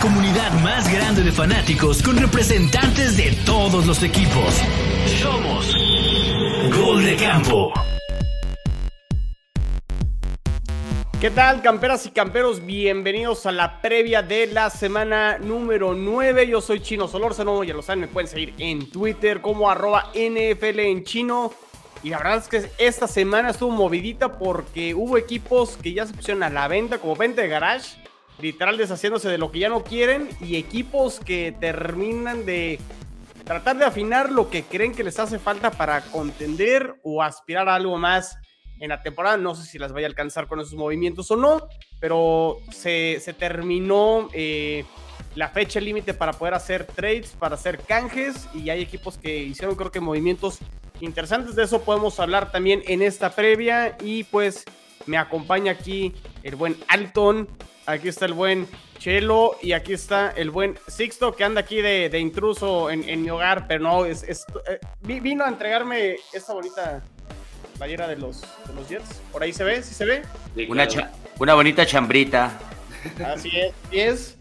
[0.00, 4.60] comunidad más grande de fanáticos con representantes de todos los equipos.
[5.20, 5.74] Somos
[6.76, 7.72] Gol de Campo.
[11.20, 12.64] ¿Qué tal, camperas y camperos?
[12.64, 16.46] Bienvenidos a la previa de la semana número 9.
[16.46, 20.80] Yo soy Chino Solórzano, ya lo saben, me pueden seguir en Twitter como arroba NFL
[20.80, 21.52] en chino.
[22.02, 26.12] Y la verdad es que esta semana estuvo movidita porque hubo equipos que ya se
[26.12, 27.96] pusieron a la venta como venta de garage,
[28.40, 32.78] literal deshaciéndose de lo que ya no quieren, y equipos que terminan de
[33.44, 37.76] tratar de afinar lo que creen que les hace falta para contender o aspirar a
[37.76, 38.36] algo más
[38.80, 39.36] en la temporada.
[39.36, 41.68] No sé si las vaya a alcanzar con esos movimientos o no,
[42.00, 44.84] pero se, se terminó eh,
[45.34, 49.76] la fecha límite para poder hacer trades, para hacer canjes, y hay equipos que hicieron
[49.76, 50.58] creo que movimientos
[51.00, 51.54] interesantes.
[51.54, 53.96] De eso podemos hablar también en esta previa.
[54.00, 54.64] Y pues
[55.06, 57.48] me acompaña aquí el buen Alton,
[57.86, 58.68] aquí está el buen
[58.98, 63.22] Chelo y aquí está el buen Sixto que anda aquí de, de intruso en, en,
[63.22, 67.02] mi hogar, pero no, es, es eh, vino a entregarme esta bonita
[67.78, 69.20] playera de los, de los Jets.
[69.32, 70.22] Por ahí se ve, ¿sí se ve?
[70.54, 72.58] Sí, una, cha una bonita chambrita.
[73.24, 74.36] Así es, así es.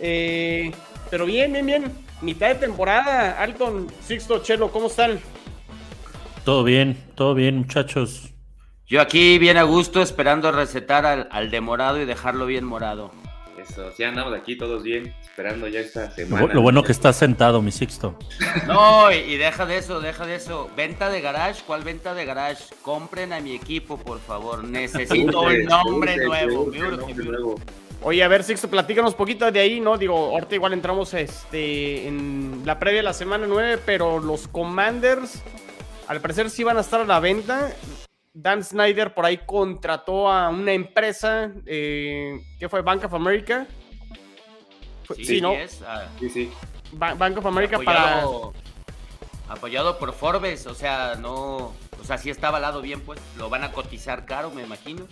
[0.00, 0.72] Eh,
[1.10, 1.92] pero bien, bien, bien.
[2.20, 5.20] Mitad de temporada, Alton, Sixto, Chelo, ¿cómo están?
[6.44, 8.33] Todo bien, todo bien, muchachos.
[8.86, 13.10] Yo aquí bien a gusto, esperando recetar al, al de morado y dejarlo bien morado.
[13.58, 16.46] Eso, sí andamos aquí todos bien, esperando ya esta semana.
[16.48, 18.18] Lo, lo bueno que está sentado, mi Sixto.
[18.66, 20.68] No, y, y, deja de eso, deja de eso.
[20.76, 22.62] Venta de garage, ¿cuál venta de garage?
[22.82, 24.62] Compren a mi equipo, por favor.
[24.64, 26.64] Necesito un nombre nuevo.
[26.64, 27.62] Urge.
[28.02, 29.96] Oye, a ver, Sixto, platícanos un poquito de ahí, ¿no?
[29.96, 35.42] Digo, ahorita igual entramos este, en la previa de la semana 9, pero los Commanders,
[36.06, 37.74] al parecer sí van a estar a la venta.
[38.34, 42.82] Dan Snyder por ahí contrató a una empresa, eh, ¿qué fue?
[42.82, 43.64] Bank of America.
[45.14, 45.52] Sí, sí ¿no?
[45.52, 45.56] Uh,
[46.18, 46.52] sí, sí.
[46.92, 49.54] Ba Bank of America apoyado, para...
[49.54, 51.72] Apoyado por Forbes, o sea, no...
[52.00, 53.20] O sea, sí está avalado bien, pues.
[53.38, 55.06] Lo van a cotizar caro, me imagino.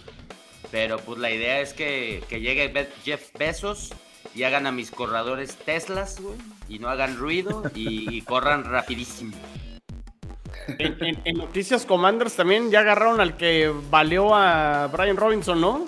[0.72, 3.94] Pero pues la idea es que, que llegue Jeff Bezos
[4.34, 6.37] y hagan a mis corredores Teslas, güey.
[6.69, 9.37] Y no hagan ruido y, y corran rapidísimo.
[10.78, 15.84] En, en, en, Noticias Commanders también ya agarraron al que valió a Brian Robinson, ¿no?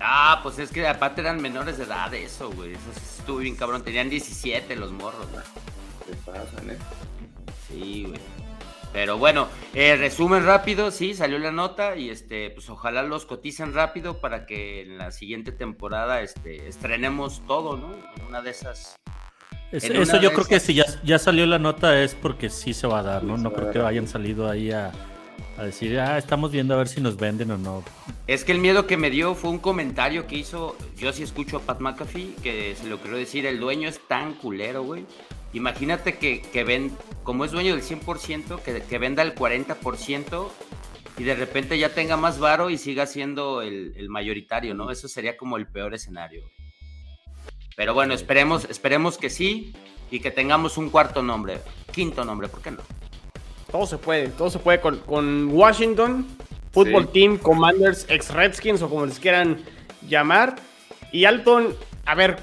[0.00, 2.72] Ah, pues es que aparte eran menores de edad eso, güey.
[2.72, 3.82] Eso estuvo bien cabrón.
[3.82, 5.40] Tenían 17 los morros, ¿no?
[6.06, 6.78] Se pasan, ¿eh?
[7.68, 8.20] Sí, güey.
[8.92, 13.74] Pero bueno, eh, resumen rápido, sí, salió la nota y este, pues ojalá los coticen
[13.74, 17.94] rápido para que en la siguiente temporada este, estrenemos todo, ¿no?
[18.16, 18.96] En una de esas
[19.72, 22.86] es, eso yo creo que si ya, ya, salió la nota es porque sí se
[22.86, 23.36] va a dar, ¿no?
[23.36, 24.92] No creo que hayan salido ahí a,
[25.58, 27.82] a, decir, ah, estamos viendo a ver si nos venden o no.
[28.26, 31.58] Es que el miedo que me dio fue un comentario que hizo, yo sí escucho
[31.58, 35.04] a Pat McAfee, que se lo quiero decir, el dueño es tan culero, güey.
[35.52, 40.48] Imagínate que, que ven, como es dueño del 100%, que, que venda el 40%
[41.18, 44.90] y de repente ya tenga más varo y siga siendo el, el mayoritario, ¿no?
[44.90, 46.50] Eso sería como el peor escenario.
[47.76, 49.74] Pero bueno, esperemos, esperemos que sí
[50.10, 51.58] y que tengamos un cuarto nombre,
[51.92, 52.78] quinto nombre, ¿por qué no?
[53.70, 56.26] Todo se puede, todo se puede con, con Washington,
[56.72, 57.10] Football sí.
[57.12, 59.62] Team, Commanders, ex Redskins o como les quieran
[60.08, 60.56] llamar.
[61.12, 61.76] Y Alton,
[62.06, 62.38] a ver,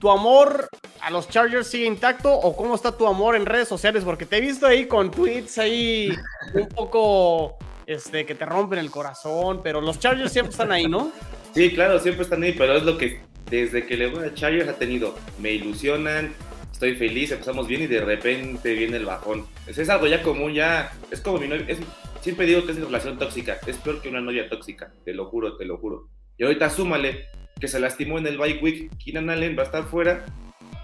[0.00, 0.68] ¿tu amor
[1.00, 4.02] a los Chargers sigue intacto o cómo está tu amor en redes sociales?
[4.02, 6.08] Porque te he visto ahí con tweets ahí
[6.54, 11.12] un poco este, que te rompen el corazón, pero los Chargers siempre están ahí, ¿no?
[11.54, 13.20] Sí, claro, siempre están ahí, pero es lo que
[13.50, 16.32] desde que le voy a Chargers ha tenido, me ilusionan,
[16.72, 19.46] estoy feliz, empezamos bien y de repente viene el bajón.
[19.66, 21.78] Es, es algo ya común, ya, es como mi novia, es,
[22.20, 25.26] siempre digo que es una relación tóxica, es peor que una novia tóxica, te lo
[25.26, 26.08] juro, te lo juro.
[26.38, 27.26] Y ahorita súmale
[27.60, 30.24] que se lastimó en el bye week, Keenan Allen va a estar fuera,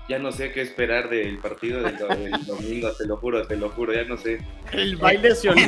[0.09, 3.69] ya no sé qué esperar del partido del, del domingo, te lo juro, te lo
[3.71, 4.39] juro, ya no sé.
[4.73, 5.61] El baile lesionó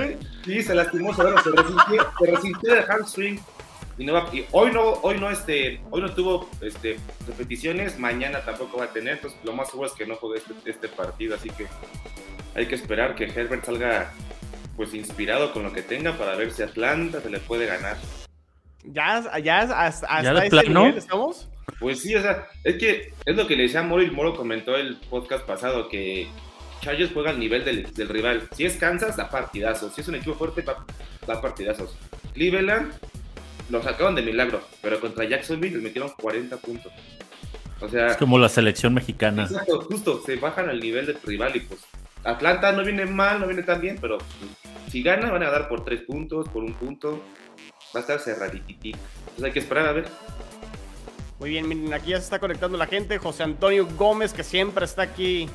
[0.00, 0.18] el.
[0.44, 3.40] Sí, se lastimó, bueno, se resistió, se resistió del hamstring
[3.96, 8.40] y, no va, y hoy no hoy no este hoy no tuvo este repeticiones mañana
[8.44, 11.36] tampoco va a tener entonces lo más seguro es que no juegue este, este, partido
[11.36, 11.66] así que
[12.54, 14.12] hay que esperar que Herbert salga
[14.76, 17.96] pues inspirado con lo que tenga para ver si Atlanta se le puede ganar.
[18.84, 20.84] Ya ya hasta, hasta ¿Ya plano?
[20.86, 21.48] nivel estamos.
[21.78, 24.76] Pues sí o sea es que es lo que le decía Moro y Moro comentó
[24.76, 26.28] el podcast pasado que
[26.80, 28.48] Chargers juega al nivel del, del rival.
[28.52, 30.84] Si es Kansas da partidazos si es un equipo fuerte da,
[31.26, 31.96] da partidazos.
[32.34, 32.92] Cleveland
[33.70, 36.92] lo sacaron de milagro, pero contra Jacksonville les metieron 40 puntos.
[37.80, 39.44] O sea, es como la selección mexicana.
[39.44, 41.80] Exacto, justo, se bajan al nivel del rival y pues
[42.22, 44.18] Atlanta no viene mal, no viene tan bien, pero
[44.90, 47.22] si gana van a dar por 3 puntos, por un punto.
[47.94, 48.90] Va a estar cerradititi.
[48.90, 50.08] Entonces hay que esperar a ver.
[51.38, 53.18] Muy bien, miren, aquí ya se está conectando la gente.
[53.18, 55.48] José Antonio Gómez, que siempre está aquí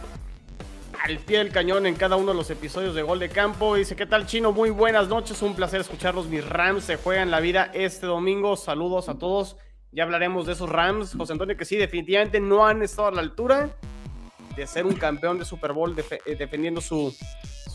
[1.02, 3.76] al pie del cañón en cada uno de los episodios de Gol de Campo.
[3.76, 4.52] Dice, ¿qué tal Chino?
[4.52, 6.28] Muy buenas noches, un placer escucharlos.
[6.28, 8.56] Mis Rams se juegan la vida este domingo.
[8.58, 9.58] Saludos a todos.
[9.92, 11.16] Ya hablaremos de esos Rams.
[11.16, 13.70] José Antonio, que sí, definitivamente no han estado a la altura
[14.56, 17.16] de ser un campeón de Super Bowl eh, defendiendo su,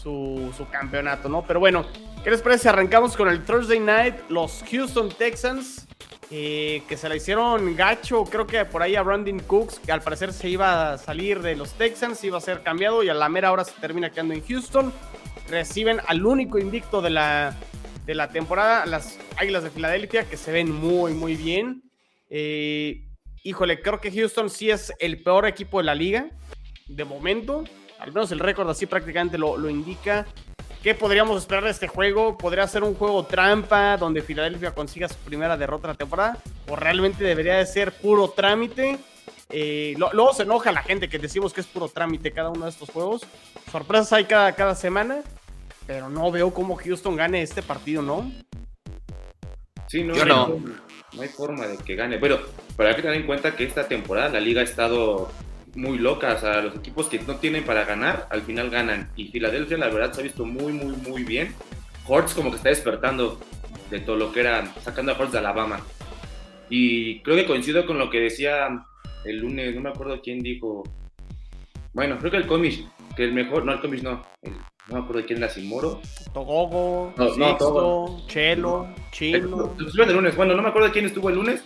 [0.03, 1.43] su, su, campeonato, ¿no?
[1.47, 1.87] Pero bueno,
[2.23, 2.69] ¿qué les parece?
[2.69, 4.17] Arrancamos con el Thursday Night.
[4.29, 5.87] Los Houston Texans
[6.29, 10.33] que se la hicieron gacho, creo que por ahí a Brandon Cooks, que al parecer
[10.33, 13.53] se iba a salir de los Texans, iba a ser cambiado y a la mera
[13.53, 14.93] hora se termina quedando en Houston.
[15.49, 17.57] Reciben al único invicto de la,
[18.07, 21.83] de la temporada, las Águilas de Filadelfia, que se ven muy, muy bien.
[22.31, 23.07] Eh,
[23.43, 26.31] híjole, creo que Houston sí es el peor equipo de la liga,
[26.87, 27.65] de momento.
[27.99, 30.27] Al menos el récord así prácticamente lo, lo indica.
[30.85, 32.37] ¿Qué podríamos esperar de este juego?
[32.37, 36.37] ¿Podría ser un juego trampa donde Filadelfia consiga su primera derrota de la temporada?
[36.69, 38.99] ¿O realmente debería de ser puro trámite?
[39.49, 42.71] Eh, luego se enoja la gente que decimos que es puro trámite cada uno de
[42.71, 43.23] estos juegos.
[43.73, 45.23] Sorpresas hay cada, cada semana,
[45.87, 48.31] pero no veo cómo Houston gane este partido, ¿no?
[49.89, 50.61] Sí, no, no.
[51.15, 52.19] no hay forma de que gane.
[52.19, 52.41] Pero,
[52.77, 55.31] pero hay que tener en cuenta que esta temporada la liga ha estado
[55.75, 56.45] muy locas.
[56.45, 59.11] a los equipos que no tienen para ganar, al final ganan.
[59.17, 61.55] Y Filadelfia, la verdad, se ha visto muy, muy, muy bien.
[62.07, 63.39] Hortz como que está despertando
[63.91, 65.81] de todo lo que era, sacando a Hortz de Alabama.
[66.69, 68.69] Y creo que coincido con lo que decía
[69.25, 70.83] el lunes, no me acuerdo quién dijo.
[71.93, 72.87] Bueno, creo que el cómic,
[73.17, 74.23] que el mejor, no el cómic no,
[74.89, 76.01] no me acuerdo quién era Simoro.
[76.33, 79.75] Togogo, no, no, Chelo, Chino.
[79.79, 81.63] El, el lunes, bueno, no me acuerdo quién estuvo el lunes,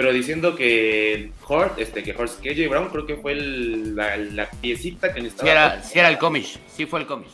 [0.00, 5.12] pero diciendo que Hort, este, que Hort, KJ Brown creo que fue la, la, piecita
[5.12, 5.44] que necesitaba.
[5.44, 7.28] Sí era, sí era el cómic, sí fue el cómic.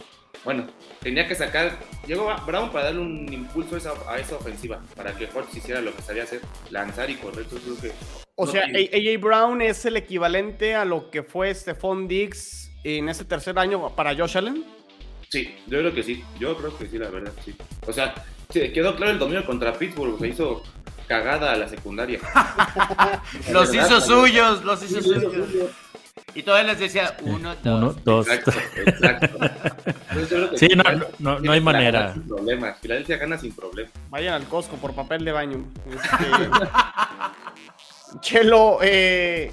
[0.45, 0.67] Bueno,
[1.01, 1.79] tenía que sacar,
[2.09, 5.81] llegó Brown para darle un impulso a esa, a esa ofensiva, para que Hort hiciera
[5.81, 6.41] lo que sabía hacer,
[6.71, 7.93] lanzar y correr, creo que...
[8.35, 13.25] O sea, AJ Brown es el equivalente a lo que fue Stephon Diggs en ese
[13.25, 14.65] tercer año para Josh Allen.
[15.29, 17.55] Sí, yo creo que sí, yo creo que sí, la verdad, sí.
[17.87, 18.13] O sea,
[18.49, 20.63] quedó claro el dominio contra Pittsburgh, se hizo
[21.07, 22.21] cagada a la secundaria.
[23.53, 25.71] los hizo suyos, los hizo suyos.
[26.35, 27.83] Y todavía les decía uno, dos.
[27.83, 28.29] Uno, dos.
[28.29, 28.53] Exacto,
[28.85, 30.57] exacto.
[30.57, 30.83] sí, no,
[31.19, 32.13] no, no hay manera.
[32.13, 32.75] Sin problema.
[32.75, 33.91] Filadelfia gana sin problema.
[34.11, 35.65] Vayan al Costco por papel de baño.
[35.89, 36.61] Este...
[38.21, 39.53] Chelo, eh...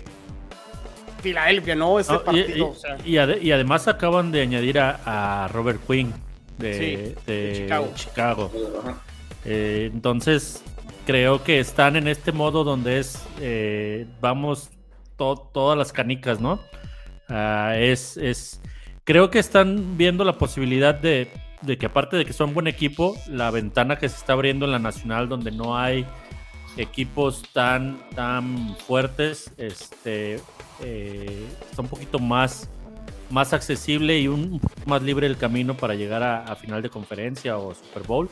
[1.22, 2.00] Filadelfia, ¿no?
[2.00, 2.58] Este partido.
[2.58, 2.98] Y, o sea.
[3.06, 6.14] y, y, además acaban de añadir a, a Robert Quinn
[6.58, 7.92] de, de Chicago.
[7.96, 8.52] Chicago.
[9.46, 10.64] Eh, entonces,
[11.06, 14.70] creo que están en este modo donde es, eh, vamos,
[15.16, 16.60] todas las canicas, ¿no?
[17.30, 18.62] Ah, es, es,
[19.04, 23.16] creo que están viendo la posibilidad de, de, que aparte de que son buen equipo,
[23.28, 26.06] la ventana que se está abriendo en la nacional donde no hay
[26.78, 30.40] equipos tan, tan fuertes, este,
[30.82, 32.70] eh, está un poquito más,
[33.34, 36.90] más accesible y un, poco más libre el camino para llegar a, a final de
[36.90, 38.30] conferencia o Super Bowl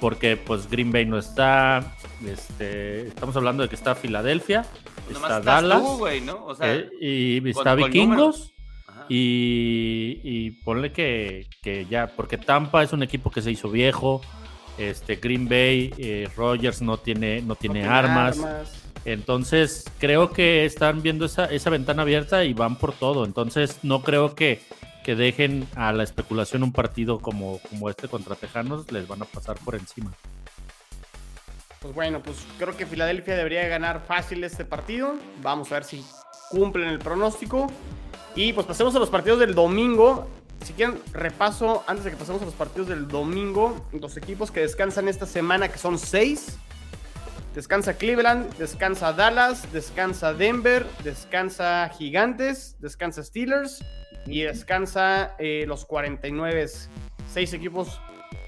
[0.00, 1.94] porque pues Green Bay no está,
[2.26, 4.64] este, estamos hablando de que está Filadelfia,
[5.10, 5.82] está Dallas,
[6.62, 8.54] eh, y está Vikingos,
[9.08, 14.22] y, y, ponle que, que, ya, porque Tampa es un equipo que se hizo viejo,
[14.78, 18.38] este Green Bay, eh, Rogers no tiene, no tiene, armas.
[19.04, 23.24] Entonces, creo que están viendo esa, esa ventana abierta y van por todo.
[23.24, 24.62] Entonces, no creo que,
[25.04, 29.24] que dejen a la especulación un partido como, como este contra Tejanos, les van a
[29.24, 30.12] pasar por encima.
[31.80, 35.14] Pues bueno, pues creo que Filadelfia debería ganar fácil este partido.
[35.42, 36.04] Vamos a ver si
[36.50, 37.68] cumplen el pronóstico.
[38.34, 40.28] Y pues pasemos a los partidos del domingo.
[40.62, 43.86] Si quieren, repaso antes de que pasemos a los partidos del domingo.
[43.92, 46.58] Los equipos que descansan esta semana, que son seis.
[47.54, 53.82] Descansa Cleveland, descansa Dallas, descansa Denver, descansa Gigantes, descansa Steelers,
[54.26, 56.66] y descansa eh, los 49,
[57.32, 58.00] seis equipos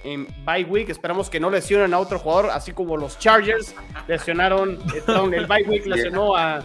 [0.05, 0.89] en bye week.
[0.89, 3.75] Esperamos que no lesionen a otro jugador, así como los Chargers
[4.07, 5.03] lesionaron, eh,
[5.35, 6.63] el bye week lesionó a,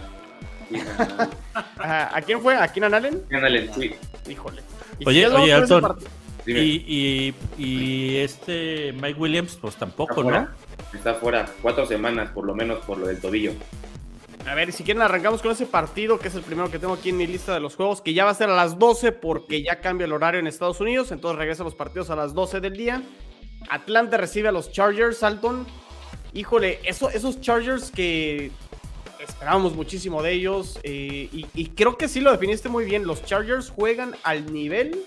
[1.78, 2.56] a, quién fue?
[2.56, 3.22] ¿A Keenan Allen?
[3.28, 3.94] Keenan Allen, sí.
[4.28, 4.62] Híjole.
[5.06, 5.96] oye, oye, Alton,
[6.46, 10.48] y, y, este Mike Williams, pues tampoco, ¿no?
[10.94, 13.52] Está fuera, cuatro semanas por lo menos por lo del tobillo.
[14.46, 17.10] A ver, si quieren arrancamos con ese partido, que es el primero que tengo aquí
[17.10, 19.62] en mi lista de los juegos, que ya va a ser a las 12 porque
[19.62, 22.74] ya cambia el horario en Estados Unidos, entonces regresan los partidos a las 12 del
[22.74, 23.02] día.
[23.68, 25.66] Atlanta recibe a los Chargers, Alton.
[26.32, 28.50] Híjole, eso, esos Chargers que
[29.20, 33.68] esperábamos muchísimo de ellos, eh, y, creo que sí lo definiste muy bien, los Chargers
[33.68, 35.04] juegan al nivel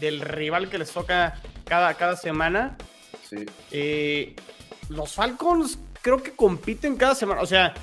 [0.00, 2.76] del rival que les toca cada, cada semana.
[3.28, 3.46] Sí.
[3.70, 4.34] Eh,
[4.88, 7.74] los Falcons creo que compiten cada semana, o sea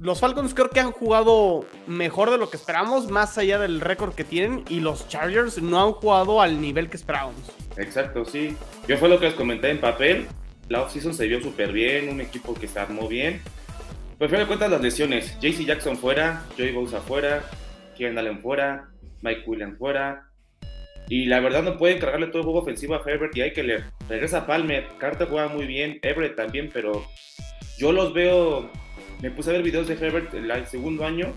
[0.00, 4.14] los Falcons creo que han jugado mejor de lo que esperamos, más allá del récord
[4.14, 7.40] que tienen, y los Chargers no han jugado al nivel que esperábamos.
[7.76, 8.56] Exacto, sí.
[8.86, 10.28] Yo fue lo que les comenté en papel.
[10.68, 13.42] La offseason se vio súper bien, un equipo que se armó bien.
[14.18, 15.36] Pero al cuentas las lesiones.
[15.40, 17.42] JC Jackson fuera, Joey Bosa fuera,
[17.96, 18.90] Kieran Allen fuera,
[19.22, 20.27] Mike Williams fuera.
[21.08, 23.62] Y la verdad no pueden cargarle todo el juego ofensivo a Herbert y hay que
[23.62, 23.84] leer.
[24.08, 27.06] Regresa Palmer, Carter juega muy bien, Everett también, pero
[27.78, 28.70] yo los veo
[29.20, 31.32] me puse a ver videos de Herbert el, segundo año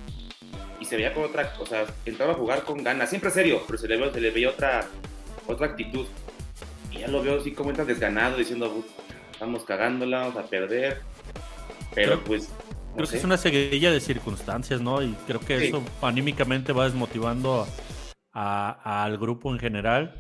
[0.79, 3.77] y se veía con otra, o sea, entraba a jugar con ganas, siempre serio, pero
[3.77, 4.87] se le, se le veía otra,
[5.47, 6.05] otra actitud.
[6.91, 8.83] Y ya lo veo así como entra desganado, diciendo,
[9.31, 11.01] estamos cagándola, vamos a perder.
[11.93, 12.49] Pero pues.
[12.95, 15.03] creo que es una seguidilla de circunstancias, ¿no?
[15.03, 17.67] Y creo que eso anímicamente va desmotivando
[18.33, 20.15] al grupo en general.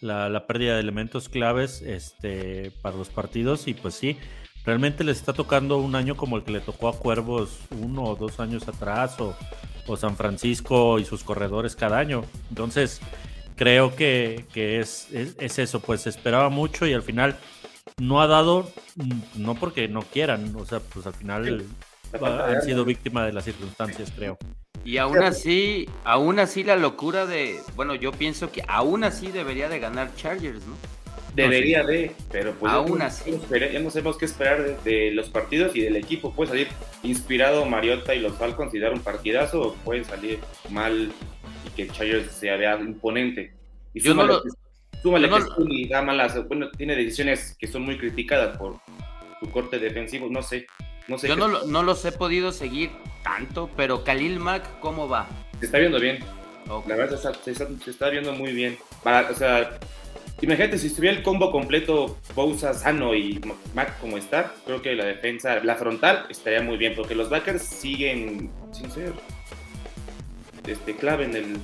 [0.00, 4.18] La, la, pérdida de elementos claves este, para los partidos y pues sí,
[4.64, 8.16] realmente les está tocando un año como el que le tocó a Cuervos uno o
[8.16, 9.36] dos años atrás, o,
[9.96, 12.24] San Francisco y sus corredores cada año.
[12.48, 13.00] Entonces,
[13.54, 17.36] creo que, es, es, eso, pues se esperaba mucho y al final
[17.98, 18.70] no ha dado,
[19.36, 21.66] no porque no quieran, o sea, pues al final
[22.22, 24.38] han sido víctima de las circunstancias, creo.
[24.84, 29.68] Y aún así, aún así la locura de, bueno, yo pienso que aún así debería
[29.68, 30.76] de ganar Chargers, ¿no?
[31.34, 33.34] Debería de, pero pues aún así.
[33.50, 36.32] Ya no sabemos qué esperar de, los partidos y del equipo.
[36.32, 36.68] Puede salir
[37.02, 40.38] inspirado Mariota y los Falcons y dar un partidazo, o puede salir
[40.70, 41.10] mal
[41.66, 43.52] y que Chargers sea vea imponente.
[43.94, 44.42] Y yo no lo,
[45.02, 48.78] súmale que da malas, bueno, tiene decisiones que son muy criticadas por
[49.40, 50.66] su corte defensivo, no sé.
[51.08, 52.90] No sé yo no, no, los he podido seguir
[53.22, 55.28] tanto, pero Khalil Mack, ¿cómo va?
[55.60, 56.24] Se está viendo bien.
[56.86, 58.78] La verdad se está, se está, viendo muy bien.
[59.04, 59.78] o sea,
[60.40, 63.40] Imagínate si estuviera el combo completo Bosa sano y
[63.72, 67.62] Mac como está, creo que la defensa, la frontal estaría muy bien, porque los backers
[67.62, 69.12] siguen sin ser
[70.66, 71.56] este, clave en, el,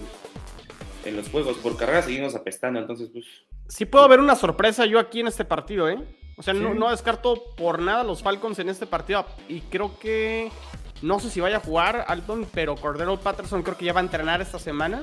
[1.05, 1.59] en los juegos.
[1.59, 3.25] Por carrera seguimos apestando, entonces pues...
[3.69, 5.99] Sí puedo ver una sorpresa yo aquí en este partido, ¿eh?
[6.41, 10.51] O sea, no, no descarto por nada los Falcons en este partido y creo que...
[11.03, 14.05] No sé si vaya a jugar Alton, pero Cordero Patterson creo que ya va a
[14.05, 15.03] entrenar esta semana.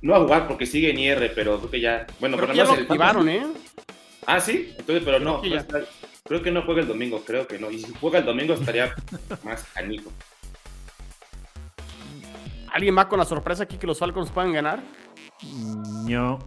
[0.00, 2.06] No va a jugar porque sigue en IR, pero creo que ya.
[2.20, 3.46] Bueno, pero ya lo activaron, ¿eh?
[4.24, 4.74] Ah, sí.
[4.78, 5.42] Entonces, pero no.
[6.24, 7.70] Creo que, no juega el domingo, creo que no.
[7.70, 8.94] Y si juega el domingo estaría
[9.44, 10.10] más canijo.
[12.72, 14.82] ¿Alguien va con la sorpresa aquí que los Falcons puedan ganar?
[16.06, 16.38] No.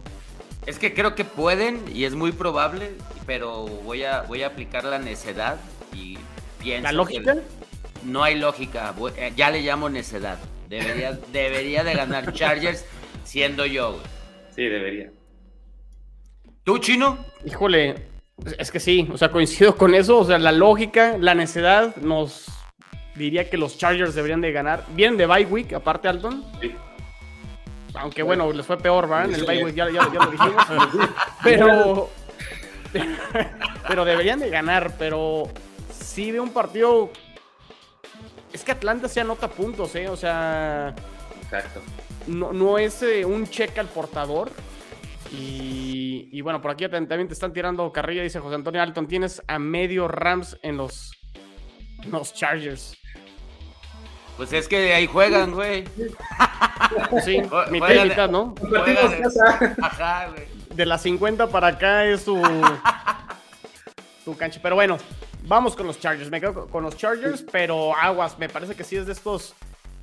[0.66, 2.92] Es que creo que pueden y es muy probable,
[3.26, 5.58] pero voy a, voy a aplicar la necedad
[5.92, 6.18] y
[6.60, 6.84] pienso.
[6.84, 7.36] ¿La lógica?
[8.04, 8.94] no hay lógica.
[9.16, 10.38] Eh, ya le llamo necedad.
[10.68, 12.84] Debería, debería de ganar Chargers
[13.24, 14.00] siendo yo,
[14.54, 15.10] Sí, debería.
[16.62, 17.24] ¿Tú, chino?
[17.44, 17.94] Híjole,
[18.58, 22.46] es que sí, o sea, coincido con eso, o sea, la lógica, la necedad nos
[23.14, 24.84] diría que los Chargers deberían de ganar.
[24.94, 26.44] Vienen de bye week, aparte Alton.
[26.60, 26.74] Sí.
[27.94, 29.26] Aunque bueno, les fue peor, ¿verdad?
[29.26, 30.64] En el bye week ya, ya, lo dijimos.
[31.42, 32.10] pero,
[33.88, 35.48] pero deberían de ganar, pero
[35.90, 37.10] sí de un partido...
[38.52, 40.08] Es que Atlanta se anota puntos, ¿eh?
[40.08, 40.94] O sea...
[41.42, 41.80] Exacto
[42.26, 44.50] no, es eh, un cheque al portador.
[45.30, 49.08] Y, bueno, por aquí también te están tirando carrilla, dice José Antonio Alton.
[49.08, 51.12] Tienes a medio Rams en los,
[52.10, 52.98] los Chargers.
[54.36, 55.84] Pues es que ahí juegan, güey.
[57.24, 58.54] Sí, mitad y mitad, ¿no?
[58.60, 60.46] De, Ajá, güey.
[60.74, 62.40] De las 50 para acá es su,
[64.24, 64.60] su cancha.
[64.62, 64.98] Pero bueno,
[65.44, 66.30] vamos con los Chargers.
[66.30, 69.54] Me quedo con los Chargers, pero aguas, me parece que sí es de estos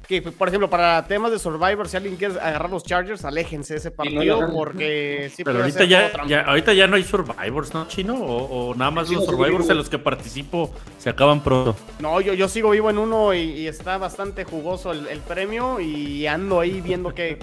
[0.10, 3.78] que, por ejemplo, para temas de Survivor, si alguien quiere agarrar los Chargers, aléjense de
[3.78, 6.12] ese partido porque sí Pero ahorita ya,
[6.48, 8.16] ahorita ya no hay Survivors, ¿no, Chino?
[8.16, 11.76] O, nada más los Survivors en los que participo se acaban pronto.
[12.00, 16.60] No, yo, yo sigo vivo en uno y, está bastante jugoso el, premio y ando
[16.60, 17.38] ahí viendo qué,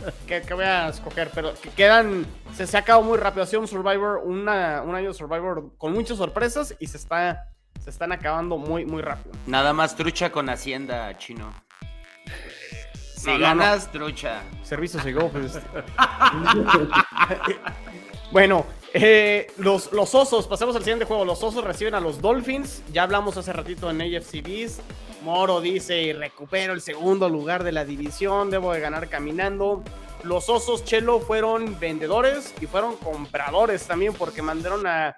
[0.50, 1.30] voy a escoger.
[1.32, 3.44] Pero que quedan, se, se ha acabado muy rápido.
[3.44, 7.46] Ha sido un Survivor, una, un año de Survivor con muchas sorpresas y se está
[7.84, 9.36] se están acabando muy, muy rápido.
[9.46, 11.52] Nada más trucha con Hacienda, chino.
[13.26, 14.44] Si ganas, trucha.
[14.62, 15.34] Servicios de golf.
[15.34, 15.60] Este.
[18.30, 18.64] bueno,
[18.94, 21.24] eh, los, los osos, pasemos al siguiente juego.
[21.24, 22.84] Los osos reciben a los Dolphins.
[22.92, 24.44] Ya hablamos hace ratito en AFC
[25.24, 28.48] Moro dice: recupero el segundo lugar de la división.
[28.48, 29.82] Debo de ganar caminando.
[30.22, 35.16] Los osos, Chelo, fueron vendedores y fueron compradores también porque mandaron a,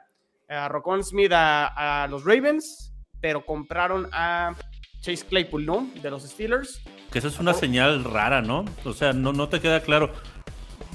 [0.49, 4.55] a Rocon Smith a, a los Ravens, pero compraron a
[5.01, 5.91] Chase Claypool, ¿no?
[6.03, 6.81] De los Steelers.
[7.11, 8.65] Que eso es una señal rara, ¿no?
[8.85, 10.13] O sea, no, no te queda claro.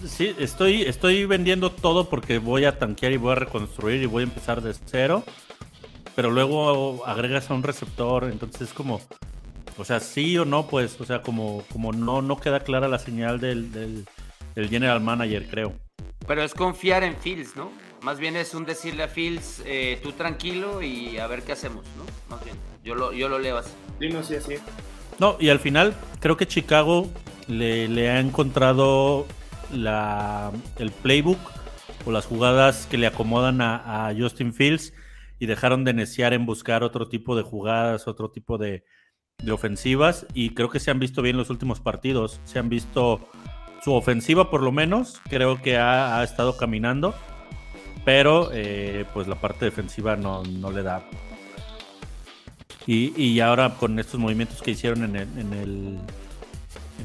[0.05, 4.23] Sí, estoy, estoy vendiendo todo porque voy a tanquear y voy a reconstruir y voy
[4.23, 5.23] a empezar de cero.
[6.15, 9.01] Pero luego agregas a un receptor, entonces es como.
[9.77, 12.99] O sea, sí o no, pues, o sea, como, como no, no queda clara la
[12.99, 14.05] señal del, del,
[14.69, 15.73] general manager, creo.
[16.27, 17.71] Pero es confiar en Fields, ¿no?
[18.03, 21.85] Más bien es un decirle a Fields, eh, tú tranquilo y a ver qué hacemos,
[21.97, 22.03] ¿no?
[22.29, 23.71] Más bien, yo lo, yo lo leo así.
[23.99, 24.55] Sí, no, sí, así.
[25.19, 27.09] No, y al final creo que Chicago
[27.47, 29.25] le, le ha encontrado
[29.71, 31.39] la, el playbook
[32.05, 34.93] o las jugadas que le acomodan a, a Justin Fields
[35.39, 38.83] y dejaron de neciar en buscar otro tipo de jugadas, otro tipo de,
[39.41, 42.41] de ofensivas y creo que se han visto bien los últimos partidos.
[42.43, 43.27] Se han visto
[43.83, 47.13] su ofensiva por lo menos, creo que ha, estado caminando,
[48.05, 51.03] pero eh, pues la parte defensiva no, le da.
[52.85, 55.99] Y, ahora con estos movimientos que hicieron en el, en, el,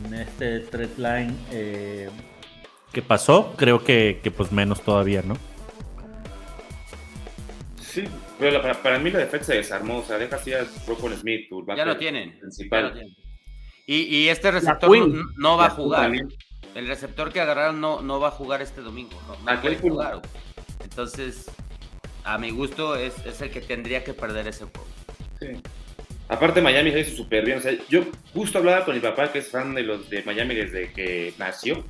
[0.04, 2.10] en este thread line eh,
[2.92, 5.36] que pasó, creo que, que pues menos todavía, ¿no?
[7.80, 8.04] Sí,
[8.38, 9.98] pero para, mí la defensa se desarmó.
[9.98, 12.38] O sea, deja así a Rockwell Smith, ya lo tienen.
[12.38, 13.14] Principal.
[13.86, 14.90] Y, este receptor
[15.36, 16.12] no, va a jugar.
[16.74, 19.18] El receptor que agarraron no, no va a jugar este domingo.
[19.26, 20.20] No, no puede jugar.
[20.90, 21.50] Entonces,
[22.24, 24.86] a mi gusto, es, es, el que tendría que perder ese juego.
[25.38, 25.46] Sí.
[26.28, 27.58] Aparte, Miami se hizo súper bien.
[27.58, 30.54] O sea, yo justo hablaba con mi papá, que es fan de los de Miami
[30.54, 31.84] desde que nació.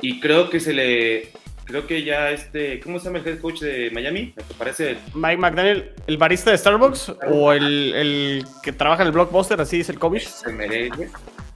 [0.00, 1.30] Y creo que se le
[1.64, 4.34] creo que ya este, ¿cómo se llama el head coach de Miami?
[4.36, 4.96] Me parece.
[5.14, 9.78] Mike McDaniel, el barista de Starbucks o el, el que trabaja en el blockbuster, así
[9.78, 10.24] dice el coach.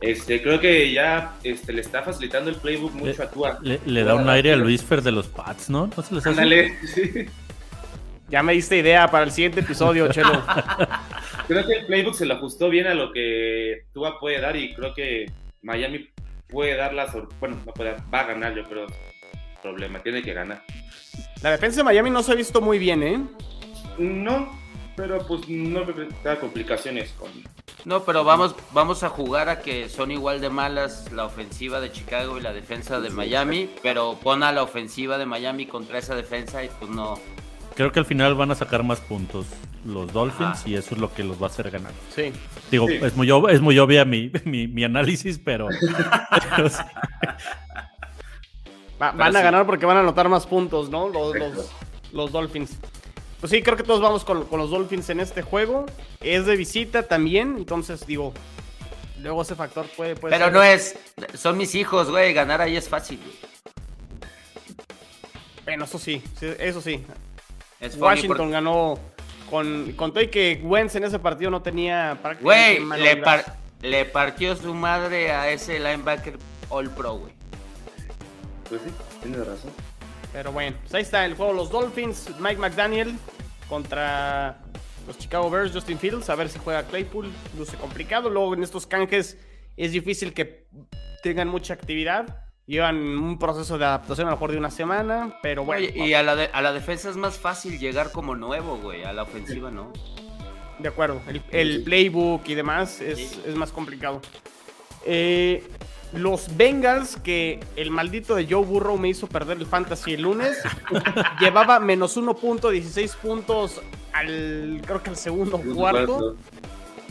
[0.01, 3.59] Este, creo que ya este, le está facilitando el playbook mucho a Tua.
[3.63, 5.89] Le, da un aire a Luis Fer de los Pats, ¿no?
[5.97, 6.79] ¿No se les hace?
[6.87, 7.27] sí.
[8.29, 10.43] Ya me diste idea para el siguiente episodio, Chelo.
[11.49, 14.75] creo que el playbook se lo ajustó bien a lo que Tua puede dar y
[14.75, 15.31] creo que
[15.63, 16.11] Miami
[16.49, 17.07] puede dar la
[17.41, 18.87] bueno, no puede, va a ganar yo creo
[19.63, 20.63] problema, tiene que ganar.
[21.43, 23.21] La defensa de Miami no se ha visto muy bien, ¿eh?
[23.99, 24.57] No,
[24.97, 25.85] pero pues no
[26.23, 27.31] da complicaciones con...
[27.87, 31.93] No, pero vamos, vamos a jugar a que son igual de malas la ofensiva de
[31.93, 36.17] Chicago y la defensa de Miami, pero pon a la ofensiva de Miami contra esa
[36.17, 37.15] defensa y pues no...
[37.77, 39.47] Creo que al final van a sacar más puntos
[39.85, 41.93] los Dolphins y eso es lo que los va a hacer ganar.
[42.13, 42.33] Sí.
[42.73, 45.69] Digo, Es, muy, es muy obvia mi, mi, análisis, pero,
[48.99, 51.09] van a ganar porque van a anotar más puntos, ¿no?
[51.09, 51.37] Los,
[52.13, 52.77] los, Dolphins.
[53.47, 55.87] Pues sí, creo que todos vamos con, los Dolphins en este juego.
[56.21, 58.35] Es de visita también, entonces digo,
[59.23, 60.17] luego ese factor puede...
[60.17, 60.99] puede Pero no es,
[61.35, 63.21] son mis hijos, güey, ganar ahí es fácil.
[65.65, 66.21] Bueno, eso sí,
[66.59, 67.05] eso sí.
[67.97, 68.99] Washington ganó
[69.49, 72.19] con, con todo y que Wentz en ese partido no tenía...
[72.41, 73.23] Güey, le,
[73.81, 76.37] le partió su madre a ese linebacker
[76.69, 77.33] All Pro, güey.
[78.69, 78.91] Pues sí,
[79.23, 79.71] tiene razón.
[80.33, 81.53] Pero bueno, pues ahí está el juego.
[81.53, 83.17] Los Dolphins, Mike McDaniel
[83.69, 84.63] contra
[85.07, 86.29] los Chicago Bears, Justin Fields.
[86.31, 87.31] A ver si juega Claypool.
[87.57, 88.31] Luce complicado.
[88.31, 89.39] Luego en estos canjes
[89.77, 90.67] es difícil que
[91.23, 92.45] tengan mucha actividad.
[92.67, 95.87] Llevan un proceso de adaptación a lo mejor de una semana, pero bueno.
[95.95, 99.05] y a la, a la defensa es más fácil llegar como nuevo, güey.
[99.05, 99.93] A la ofensiva, ¿no?
[100.81, 101.23] De acuerdo.
[101.53, 104.21] El, playbook y demás es, es más complicado.
[105.05, 105.63] Eh,
[106.17, 110.59] los Bengals, que el maldito de Joe Burrow me hizo perder el fantasy el lunes,
[111.41, 113.81] llevaba menos 1.16 puntos
[114.13, 116.37] al, creo que al segundo cuarto.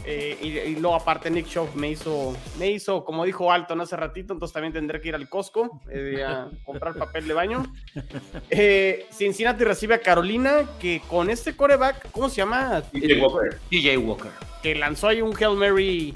[0.07, 4.33] Eh, y, luego aparte Nick Shaw me hizo, me hizo, como dijo Alton hace ratito,
[4.33, 7.63] entonces también tendré que ir al Costco eh, a comprar papel de baño.
[8.49, 12.83] Eh, Cincinnati recibe a Carolina, que con este coreback, ¿cómo se llama?
[12.93, 13.59] DJ Walker.
[13.69, 14.31] DJ Walker.
[14.61, 16.15] Que lanzó ahí un Hail Mary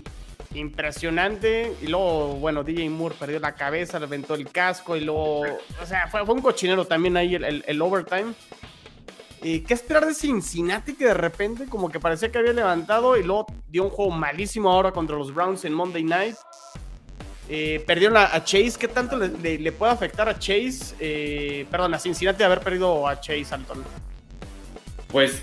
[0.54, 1.76] impresionante.
[1.82, 5.86] Y luego, bueno, DJ Moore perdió la cabeza, le aventó el casco y luego, o
[5.86, 8.34] sea, fue, un cochinero también ahí el, overtime.
[9.42, 13.24] ¿Y qué esperar de Cincinnati que de repente como que parecía que había levantado y
[13.24, 16.36] luego dio un juego malísimo ahora contra los Browns en Monday Night?
[17.48, 18.74] Eh, perdieron a, Chase.
[18.78, 20.94] ¿Qué tanto le, puede afectar a Chase?
[21.00, 23.84] Eh, perdón, a Cincinnati haber perdido a Chase, Alton.
[25.08, 25.42] Pues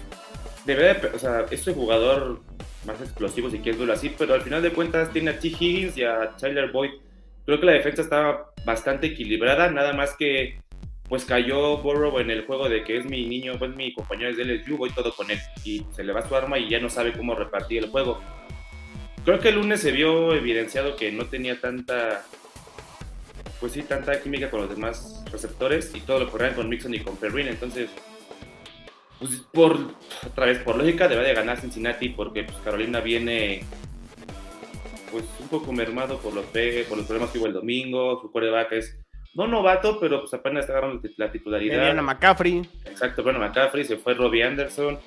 [0.67, 2.43] debe de, o sea, este jugador
[2.87, 5.49] más explosivos si quieres verlo así, pero al final de cuentas tiene a T.
[5.49, 6.91] Higgins y a Tyler Boyd.
[7.45, 10.59] Creo que la defensa estaba bastante equilibrada, nada más que
[11.09, 14.37] pues cayó Burrow en el juego de que es mi niño, pues mi compañero es
[14.37, 16.91] de LSU, voy todo con él y se le va su arma y ya no
[16.91, 18.21] sabe cómo repartir el juego.
[19.25, 22.25] Creo que el lunes se vio evidenciado que no tenía tanta,
[23.61, 27.01] pues sí, tanta química con los demás receptores y todo lo corrían con Mixon y
[27.01, 27.91] con Perrin, entonces
[29.19, 29.79] pues por
[30.27, 33.65] otra vez por lógica debe de ganar Cincinnati porque pues, Carolina viene
[35.11, 38.73] pues un poco mermado por los por los problemas que hubo el domingo, su quarterback
[38.73, 38.99] es
[39.35, 41.99] no novato, pero pues apenas agarrando la titularidad.
[41.99, 42.67] a McCaffrey.
[42.87, 44.99] Exacto, bueno, McCaffrey, se fue Robbie Anderson.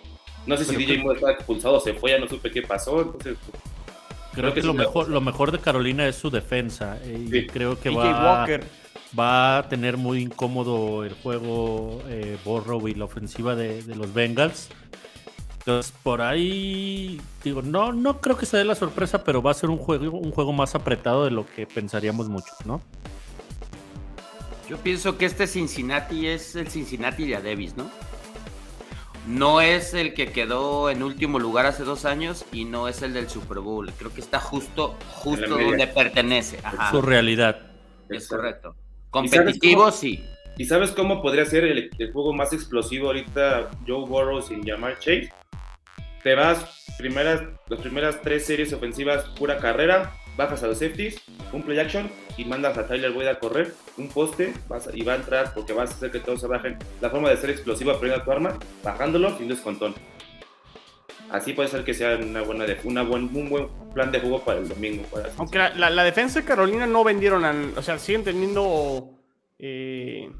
[0.45, 3.37] No sé si DJ Moore estaba expulsado, se fue, ya no supe qué pasó, entonces
[3.49, 3.61] pues,
[4.33, 6.99] Creo, que, lo, mejor, lo mejor de Carolina es su defensa.
[7.05, 8.47] Y creo que va,
[9.17, 14.69] va a tener muy incómodo el juego eh, Borrow y la ofensiva de, los Bengals.
[15.59, 19.69] Entonces, por ahí, digo, no, no creo que sea la sorpresa, pero va a ser
[19.69, 22.81] un juego, un juego más apretado de lo que pensaríamos muchos, ¿no?
[24.69, 27.89] Yo pienso que este Cincinnati es el Cincinnati de Davis, ¿no?
[29.27, 33.13] No es el que quedó en último lugar hace dos años y no es el
[33.13, 33.91] del Super Bowl.
[33.97, 36.59] Creo que está justo, justo donde pertenece.
[36.89, 37.59] Su realidad.
[38.09, 38.75] Es correcto.
[39.09, 40.23] Competitivo, sí.
[40.57, 45.29] ¿Y sabes cómo podría ser el, juego más explosivo ahorita Joe Burrow sin llamar Chase?
[46.21, 51.21] Te vas, primeras, las primeras tres series ofensivas, pura carrera, bajas a los safeties,
[51.53, 54.53] un play action y mandas a Tyler Boyd a correr, un poste
[54.93, 56.77] y va a entrar porque vas a hacer que todos se bajen.
[56.99, 59.95] La forma de ser explosiva poniendo tu arma, bajándolo sin descontón.
[61.31, 64.59] Así puede ser que sea una buena una buen, un buen plan de juego para
[64.59, 65.05] el domingo.
[65.37, 69.11] Aunque la, defensa de Carolina no vendieron, o sea, siguen teniendo...
[69.57, 70.31] Eh,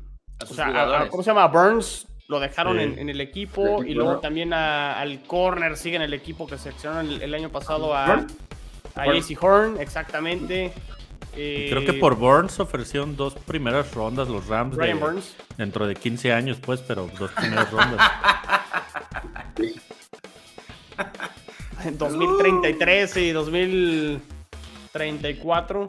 [0.42, 1.48] o sea, ¿cómo se llama?
[1.48, 6.48] Burns lo dejaron en, el equipo y luego también al corner sigue en el equipo
[6.48, 8.26] que seleccionaron el, el año pasado a,
[8.96, 10.72] a JC Horn, exactamente.
[11.34, 14.78] Creo que por Burns ofrecieron dos primeras rondas los Rams.
[15.58, 18.12] Dentro de 15 años, pues, pero dos primeras rondas.
[21.86, 25.88] en 2033 y 2034.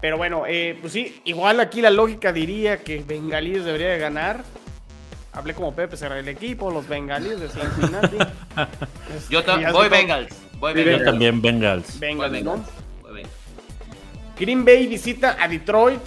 [0.00, 4.44] Pero bueno, eh, pues sí, igual aquí la lógica diría que Bengalíes debería de ganar.
[5.32, 8.18] Hablé como Pepe, cerrar el equipo, los Bengalíes de Cincinnati.
[9.30, 10.36] Yo voy Bengals.
[10.60, 11.98] Yo también Bengals.
[11.98, 12.62] Bengals, ¿no?
[14.38, 16.00] Green Bay visita a Detroit.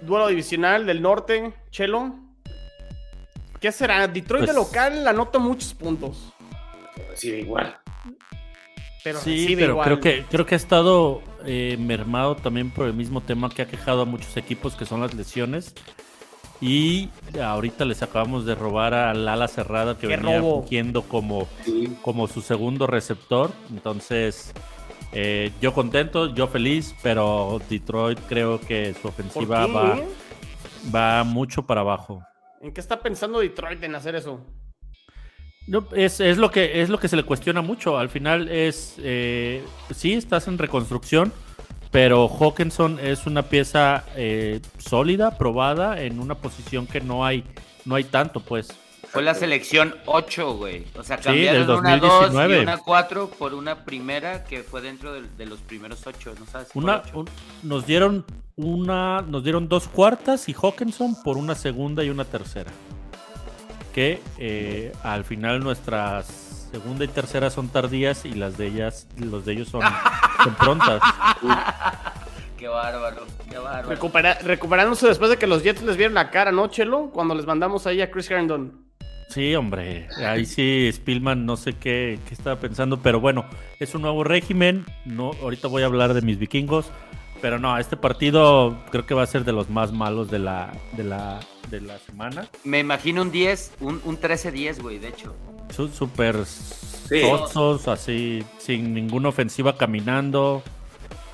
[0.00, 1.52] Duelo divisional del norte.
[1.70, 2.14] Chelo.
[3.60, 4.06] ¿Qué será?
[4.06, 6.32] Detroit de pues local anota muchos puntos.
[7.14, 7.78] Sí, igual.
[9.04, 13.20] Pero sí, pero creo que creo que ha estado eh, mermado también por el mismo
[13.20, 15.74] tema que ha quejado a muchos equipos que son las lesiones.
[16.60, 17.08] Y
[17.40, 21.46] ahorita les acabamos de robar al ala cerrada que venía fungiendo como,
[22.02, 23.52] como su segundo receptor.
[23.70, 24.52] Entonces,
[25.12, 30.00] eh, yo contento, yo feliz, pero Detroit creo que su ofensiva va,
[30.92, 32.24] va mucho para abajo.
[32.60, 34.44] ¿En qué está pensando Detroit en hacer eso?
[35.68, 37.98] No, es, lo que, es lo que se le cuestiona mucho.
[37.98, 39.62] Al final es, eh,
[39.94, 41.30] sí, estás en reconstrucción,
[41.90, 47.44] pero Hawkinson es una pieza eh, sólida, probada, en una posición que no hay,
[47.84, 48.68] no hay tanto, pues.
[49.10, 50.86] Fue la selección 8, güey.
[50.96, 55.46] O sea, cambiaron una 2 y una 4 por una primera que fue dentro de,
[55.46, 56.68] los primeros 8, ¿no sabes?
[56.72, 57.02] Una,
[57.62, 58.24] nos dieron
[58.56, 62.70] una, nos dieron dos cuartas y Hawkinson por una segunda y una tercera.
[63.98, 69.44] Que eh, al final nuestras segunda y tercera son tardías y las de ellas, los
[69.44, 69.80] de ellos son,
[70.60, 71.02] prontas.
[72.56, 74.36] Qué bárbaro, qué bárbaro.
[74.44, 77.10] recuperándose después de que los Jets les vieron la cara, ¿no, Chelo?
[77.12, 78.86] Cuando les mandamos ahí a Chris Herndon.
[79.30, 83.46] Sí, hombre, ahí sí Spielman no sé qué, qué, estaba pensando, pero bueno,
[83.80, 86.92] es un nuevo régimen, no, ahorita voy a hablar de mis vikingos,
[87.42, 90.72] pero no, este partido creo que va a ser de los más malos de la,
[90.92, 92.48] de la, de la semana.
[92.64, 95.34] Me imagino un 10, un, un 13-10, güey, de hecho.
[95.74, 97.22] Son súper sí.
[97.86, 100.62] así, sin ninguna ofensiva caminando.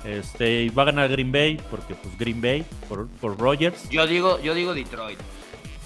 [0.03, 3.89] Este, y va a ganar Green Bay, porque pues Green Bay, por, por Rogers.
[3.89, 5.19] Yo digo, yo digo Detroit.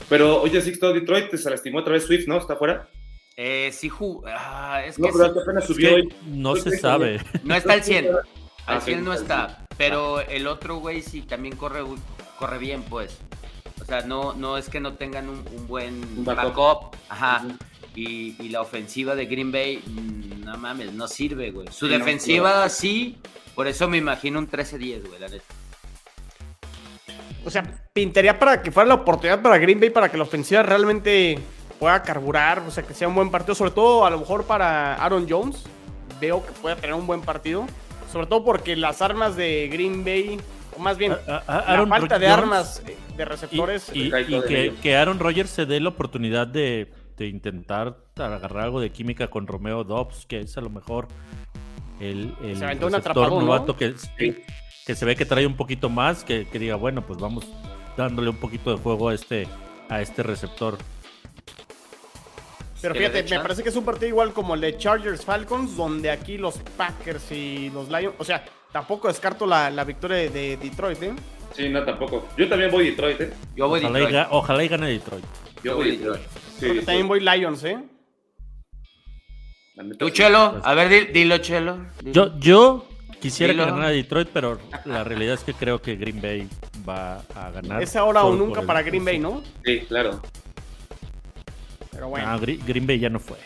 [0.10, 2.38] Pero, oye, Sixto, Detroit se lastimó otra vez Swift, ¿no?
[2.38, 2.90] ¿Está fuera?
[3.38, 3.90] Eh, sí,
[4.26, 6.14] ah, es no, que pero apenas subió hoy.
[6.26, 7.22] No se sabe.
[7.44, 8.10] No está al 100.
[8.66, 9.66] Al 100 no está.
[9.78, 11.82] Pero el otro güey sí también corre,
[12.38, 13.18] corre bien, pues.
[13.82, 16.96] O sea, no, no es que no tengan un, buen backup.
[17.10, 17.44] Ajá.
[17.96, 21.68] Y, la ofensiva de Green Bay, mm, no mames, no sirve, güey.
[21.72, 23.18] Su defensiva sí,
[23.56, 25.44] por eso me imagino un 13-10, güey, la neta.
[27.46, 27.64] O sea,
[27.94, 31.40] pintaría para que fuera la oportunidad para Green Bay para que la ofensiva realmente
[31.80, 34.96] pueda carburar, o sea, que sea un buen partido, sobre todo a lo mejor para
[34.96, 35.64] Aaron Jones.
[36.20, 37.66] Veo que puede tener un buen partido,
[38.12, 40.40] sobre todo porque las armas de Green Bay,
[40.80, 42.84] más bien, la falta de armas
[43.16, 43.92] de receptores.
[43.94, 46.88] Y, que, que Aaron Rodgers se dé la oportunidad de
[47.20, 51.08] intentar agarrar algo de química con Romeo Dobbs, que es a lo mejor
[52.00, 53.94] el, el novato que,
[54.86, 57.46] que, se ve que trae un poquito más, que, diga, bueno, pues vamos
[57.98, 59.48] dándole un poquito de juego a este,
[59.90, 60.78] a este receptor.
[62.82, 66.10] Pero fíjate, me parece que es un partido igual como el de Chargers Falcons, donde
[66.10, 71.14] aquí los Packers y los Lions, o sea, tampoco descarto la, victoria de Detroit, ¿eh?
[71.56, 72.28] Sí, no, tampoco.
[72.38, 73.34] Yo también voy Detroit, ¿eh?
[73.56, 74.28] Yo voy ojalá Detroit.
[74.28, 75.26] Y, ojalá y gane Detroit.
[75.64, 76.86] Yo voy Detroit.
[76.86, 77.80] también voy Lions, ¿eh?
[79.98, 80.60] ¿Tú, Chelo?
[80.64, 81.78] A ver, dilo, Chelo.
[82.04, 82.86] Yo, yo
[83.20, 86.48] Quisiera que ganara Detroit, pero la realidad es que creo que Green Bay
[86.88, 87.84] va a ganar.
[87.84, 89.44] Es ahora o nunca para Green Bay, ¿no?
[89.66, 90.22] Sí, claro.
[91.92, 92.40] Pero bueno.
[92.40, 93.38] Green Bay ya no fue.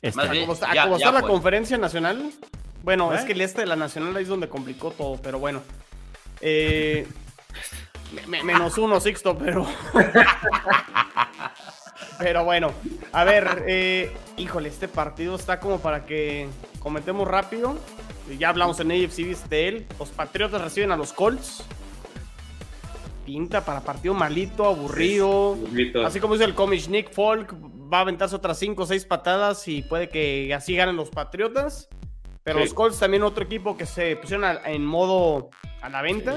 [0.00, 0.40] Este.
[0.40, 2.30] ¿Cómo está, la conferencia nacional?
[2.86, 3.26] Bueno, es ¿Eh?
[3.26, 5.60] que el este de la nacional ahí es donde complicó todo, pero bueno.
[6.40, 7.04] Eh,
[8.44, 9.66] menos uno, Sixto, pero.
[12.20, 12.70] pero bueno.
[13.10, 16.46] A ver, eh, híjole, este partido está como para que
[16.78, 17.76] comentemos rápido.
[18.38, 19.86] Ya hablamos en AFC de él.
[19.98, 21.64] Los Patriotas reciben a los Colts.
[23.24, 25.58] Pinta para partido malito, aburrido.
[26.04, 27.52] Así como dice el cómic, Nick Folk
[27.92, 31.88] va a aventarse otras 5 o 6 patadas y puede que así ganen los Patriotas.
[32.46, 35.50] Pero los Colts también otro equipo que se pusieron en modo
[35.82, 36.36] a la venta.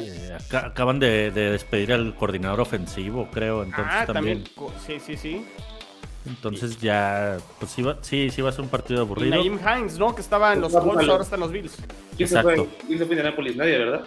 [0.54, 3.62] acaban de, despedir al coordinador ofensivo, creo.
[3.62, 4.44] Entonces ah, también.
[4.88, 5.46] Sí, sí, sí.
[6.26, 9.40] Entonces ya, pues sí, sí, sí va a ser un partido aburrido.
[9.40, 10.16] Y Naim Hines, ¿no?
[10.16, 11.78] Que estaba en los Colts, ahora está en los Bills.
[12.18, 12.50] ¿Quién Exacto.
[12.50, 12.68] se fue?
[12.88, 13.56] ¿Quién se fue de Nápoles?
[13.56, 14.06] Nadie, ¿verdad?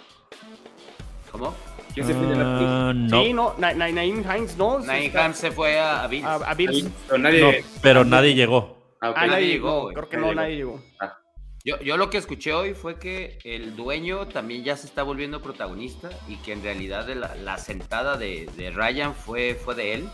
[1.31, 1.55] ¿Cómo?
[1.93, 2.95] ¿Quién se fue de Nápoles?
[3.11, 3.23] no.
[3.23, 4.79] Sí, no, Naim Hines, ¿no?
[4.79, 6.25] Naim Hines se fue a, Bills.
[6.25, 6.85] A, Bills.
[7.07, 8.75] Pero nadie, pero nadie llegó.
[8.99, 9.87] Ah, ah nadie llegó.
[9.93, 10.81] Creo que no, nadie llegó.
[10.99, 11.22] Ah.
[11.65, 15.41] Yo, yo, lo que escuché hoy fue que el dueño también ya se está volviendo
[15.41, 20.09] protagonista y que en realidad la, la sentada de, de, Ryan fue, fue de él.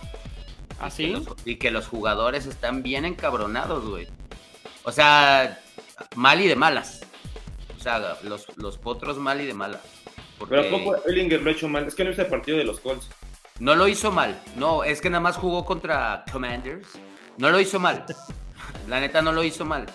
[0.80, 1.14] ¿Ah, sí?
[1.46, 4.08] y que los jugadores están bien encabronados, güey.
[4.84, 5.60] O sea,
[6.16, 7.02] mal y de malas.
[7.78, 9.82] O sea, los, los potros mal y de malas.
[10.48, 11.86] Pero ¿a poco Ellinger lo ha hecho mal?
[11.86, 13.10] Es que no hizo el partido de los Colts.
[13.60, 14.40] No lo hizo mal.
[14.56, 16.88] No, es que nada más jugó contra Commanders.
[17.38, 18.06] No lo hizo mal.
[18.88, 19.88] La neta no lo hizo mal.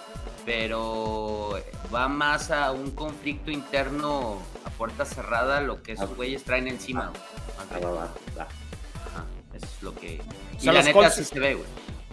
[0.45, 1.59] Pero
[1.95, 7.13] va más a un conflicto interno a puerta cerrada lo que esos güeyes traen encima.
[7.59, 10.21] Ah, eso es lo que.
[10.61, 11.67] y la neta sí se ve, güey.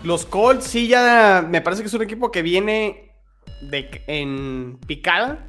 [0.04, 1.46] Los Colts sí ya.
[1.48, 3.12] Me parece que es un equipo que viene
[3.62, 5.48] de, en picada.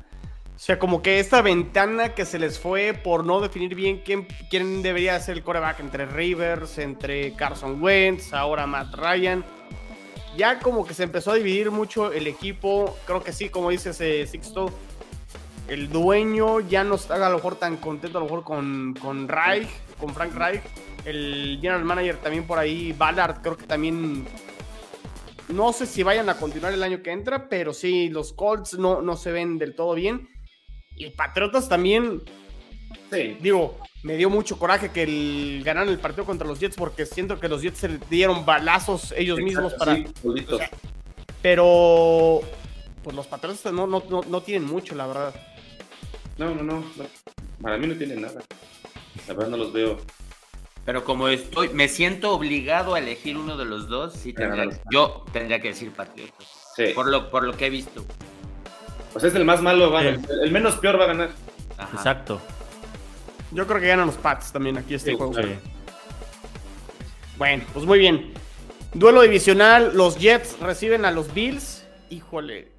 [0.55, 4.29] O sea, como que esta ventana que se les fue por no definir bien quién,
[4.49, 9.45] quién debería ser el coreback entre Rivers, entre Carson Wentz, ahora Matt Ryan.
[10.37, 12.97] Ya como que se empezó a dividir mucho el equipo.
[13.07, 14.73] Creo que sí, como dices, eh, Sixto.
[15.69, 19.29] El dueño ya no está a lo mejor tan contento a lo mejor con, con
[19.29, 19.69] Reich,
[19.99, 20.63] con Frank Reich
[21.05, 24.27] el general manager también por ahí, Ballard, creo que también.
[25.49, 29.03] No sé si vayan a continuar el año que entra, pero sí, los Colts no,
[29.03, 30.29] no se ven del todo bien.
[30.97, 32.23] Y Patriotas también.
[33.11, 33.37] Sí.
[33.41, 37.39] Digo, me dio mucho coraje que el, ganaran el partido contra los Jets porque siento
[37.39, 39.99] que los Jets se dieron balazos ellos mismos para.
[41.41, 42.41] pero.
[43.03, 45.35] Pues los Patriotas no, no, no, no tienen mucho, la verdad.
[46.39, 46.85] No, no, no,
[47.61, 48.43] Para mí no tienen nada.
[49.27, 49.99] La verdad no los veo.
[50.85, 54.35] Pero como estoy, me siento obligado a elegir uno de los dos, sí
[54.91, 56.49] yo tendría que decir Patriotas.
[56.77, 56.87] Sí.
[56.95, 58.05] Por lo, por lo que he visto.
[59.13, 61.31] Pues es el más malo, el, menos peor va a ganar.
[61.93, 62.41] Exacto.
[63.53, 65.33] Yo creo que ganan los Pats también aquí este juego.
[67.37, 68.33] Bueno, pues muy bien.
[68.95, 71.87] Duelo divisional, los Jets reciben a los Bills.
[72.11, 72.73] Híjole.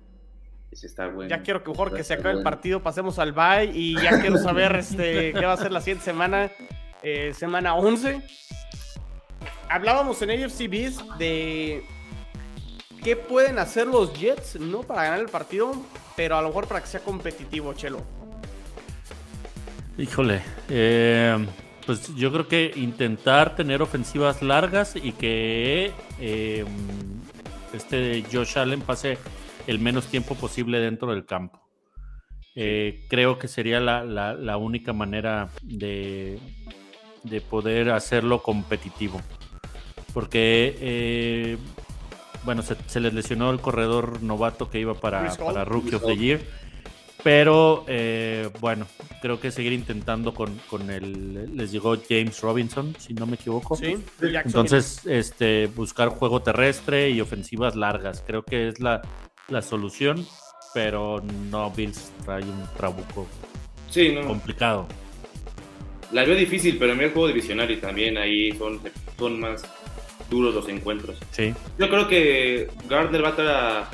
[0.71, 1.29] Ese está bueno.
[1.29, 4.37] Ya quiero que mejor que se acabe el partido, pasemos al bye y ya quiero
[4.37, 6.51] saber este, qué va a ser la siguiente semana.
[7.03, 8.21] Eh, semana 11.
[9.69, 11.83] Hablábamos en AFC Beast de
[13.03, 15.73] qué pueden hacer los Jets, no para ganar el partido,
[16.15, 18.22] pero a lo mejor para que sea competitivo, Chelo.
[19.97, 21.37] Híjole, eh,
[21.85, 26.65] pues yo creo que intentar tener ofensivas largas y que eh,
[27.73, 29.17] este Josh Allen pase
[29.67, 31.59] el menos tiempo posible dentro del campo.
[32.53, 36.39] creo que sería la única manera de,
[37.23, 39.21] de poder hacerlo competitivo.
[40.13, 41.57] Porque, eh,
[42.43, 46.41] bueno, se, les lesionó el corredor novato que iba para, para Rookie of the Year.
[47.23, 48.85] Pero eh, bueno,
[49.21, 51.55] creo que seguir intentando con, con el.
[51.55, 53.77] Les llegó James Robinson, si no me equivoco.
[54.21, 58.23] Entonces, este, buscar juego terrestre y ofensivas largas.
[58.27, 59.01] Creo que es la,
[59.47, 60.25] la solución.
[60.73, 63.27] Pero no, Bills trae un trabuco
[63.89, 64.87] sí, complicado.
[66.11, 68.79] La veo difícil, pero a mí el juego divisional y también ahí son,
[69.17, 69.63] son más
[70.29, 71.17] duros los encuentros.
[71.31, 71.53] Sí.
[71.77, 73.89] Yo creo que Gardner va a estar a.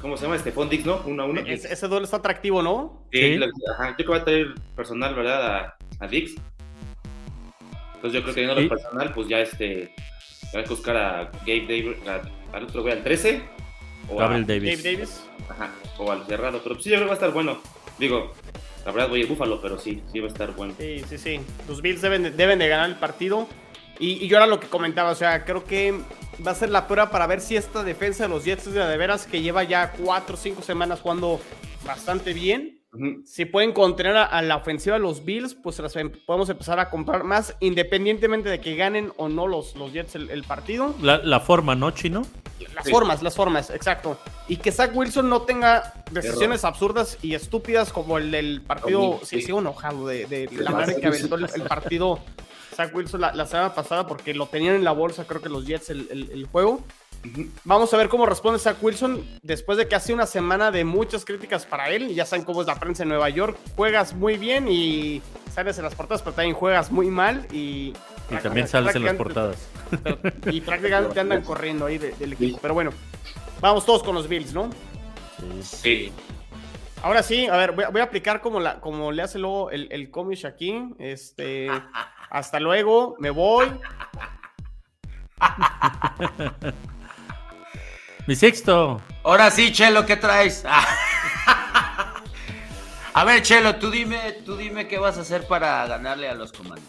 [0.00, 0.36] ¿Cómo se llama?
[0.36, 1.02] Este Dix, ¿no?
[1.06, 1.40] Uno a uno.
[1.40, 3.06] ese duelo está atractivo, ¿no?
[3.12, 3.38] Sí,
[3.72, 3.90] ajá.
[3.90, 5.56] Yo creo que va a traer personal, ¿verdad?
[5.56, 6.34] A, a Dix.
[7.96, 9.94] Entonces yo creo que no lo personal, pues ya este.
[10.54, 11.96] Va a buscar a Gabe Davis,
[12.52, 13.42] al otro güey, al 13.
[14.08, 14.82] O Gabriel Davis.
[14.82, 15.24] Gabe Davis.
[15.48, 16.60] Ajá, o al cerrado.
[16.62, 17.60] Pero sí, yo creo que va a estar bueno.
[17.98, 18.32] Digo,
[18.84, 20.74] la verdad voy a Búfalo, pero sí, sí va a estar bueno.
[20.78, 21.40] Sí, sí, sí.
[21.68, 23.46] Los Bills deben de, deben de ganar el partido.
[24.00, 25.94] Y, yo era lo que comentaba, o sea, creo que
[26.44, 28.84] va a ser la prueba para ver si esta defensa de los Jets es de,
[28.84, 31.38] de veras que lleva ya cuatro o cinco semanas jugando
[31.84, 32.80] bastante bien.
[33.24, 36.90] Si pueden contener a, la ofensiva de los Bills, pues las em, podemos empezar a
[36.90, 40.96] comprar más, independientemente de que ganen o no los, los Jets el, partido.
[41.00, 42.26] La, forma, ¿no, Chino?
[42.74, 44.18] Las formas, las formas, exacto.
[44.48, 49.20] Y que Zach Wilson no tenga decisiones absurdas y estúpidas como el del partido.
[49.22, 52.18] Sí, sí, enojado de, la manera que aventó el, partido
[52.74, 55.90] Zach Wilson la, semana pasada porque lo tenían en la bolsa, creo que los Jets,
[55.90, 56.84] el, el juego.
[57.64, 61.24] Vamos a ver cómo responde Zach Wilson después de que hace una semana de muchas
[61.24, 62.14] críticas para él.
[62.14, 63.58] Ya saben cómo es la prensa en Nueva York.
[63.76, 65.20] Juegas muy bien y
[65.52, 67.92] sales en las portadas, pero también juegas muy mal y...
[68.30, 69.56] Y también sales en las portadas.
[70.46, 72.58] y prácticamente andan corriendo ahí del equipo.
[72.62, 72.92] Pero bueno,
[73.60, 74.70] vamos todos con los Bills, ¿no?
[75.62, 76.12] Sí.
[77.02, 80.10] Ahora sí, a ver, voy a, aplicar como, la, como le hace luego el, el
[80.10, 80.90] comish aquí.
[80.98, 81.68] Este,
[82.30, 83.72] hasta luego, me voy.
[88.26, 89.00] Mi sexto.
[89.24, 90.64] Ahora sí, Chelo, ¿qué traes?
[93.14, 96.52] a ver, Chelo, tú dime, tú dime qué vas a hacer para ganarle a los
[96.52, 96.84] comandos.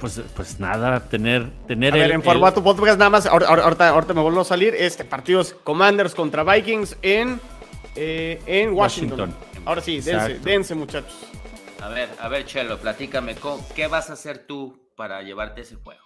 [0.00, 4.22] Pues, pues nada, tener, tener a ver, en formato podcast nada más, ahorita, ahorita, me
[4.22, 7.40] vuelvo a salir, este partido es Commanders contra Vikings en,
[7.94, 9.32] eh, en Washington.
[9.64, 11.14] Ahora sí, dense, dense, muchachos.
[11.84, 13.36] A ver, a ver, Chelo, platícame,
[13.76, 16.00] ¿qué vas a hacer tú para llevarte ese juego?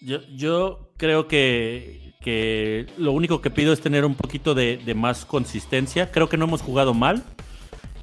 [0.00, 5.24] Yo, yo creo que que lo único que pido es tener un poquito de, más
[5.24, 6.10] consistencia.
[6.10, 7.22] Creo que no hemos jugado mal.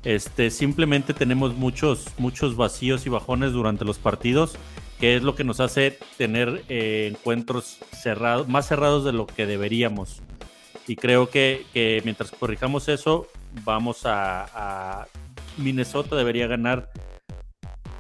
[0.04, 4.58] Este, simplemente tenemos muchos, muchos vacíos y bajones durante los partidos,
[5.00, 9.46] que es lo que nos hace tener eh, encuentros cerrados, más cerrados de lo que
[9.46, 10.22] deberíamos.
[10.88, 13.28] Y creo que, mientras corrijamos eso,
[13.64, 15.08] vamos a, a
[15.58, 16.92] Minnesota debería ganar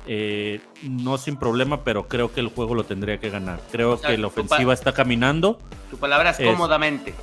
[0.05, 3.59] eh, no sin problema, pero creo que el juego lo tendría que ganar.
[3.71, 5.59] Creo que la ofensiva está caminando.
[5.89, 7.13] Tu palabra es cómodamente.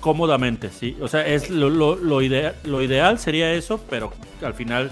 [0.00, 0.96] cómodamente, sí.
[1.00, 4.90] O sea, es lo, lo, ideal, lo ideal sería eso, pero al final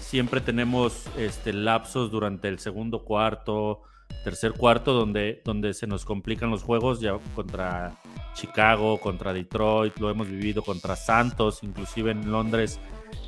[0.00, 3.82] siempre tenemos este, lapsos durante el segundo cuarto,
[4.24, 7.94] tercer cuarto, donde, donde se nos complican los juegos ya contra
[8.34, 12.80] Chicago, contra Detroit, lo hemos vivido contra Santos, inclusive en Londres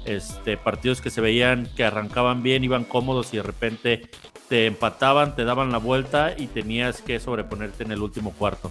[0.04, 4.10] este, partidos que se veían que arrancaban bien, iban cómodos y de repente
[4.48, 8.70] te empataban, te daban la vuelta y tenías que sobreponerte en el último cuarto.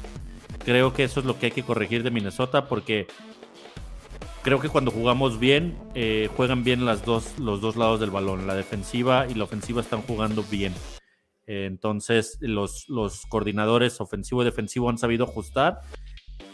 [0.63, 3.07] Creo que eso es lo que hay que corregir de Minnesota porque
[4.43, 8.47] creo que cuando jugamos bien, eh, juegan bien las dos, los dos lados del balón.
[8.47, 10.73] La defensiva y la ofensiva están jugando bien.
[11.45, 15.81] entonces los, los coordinadores ofensivo y defensivo han sabido ajustar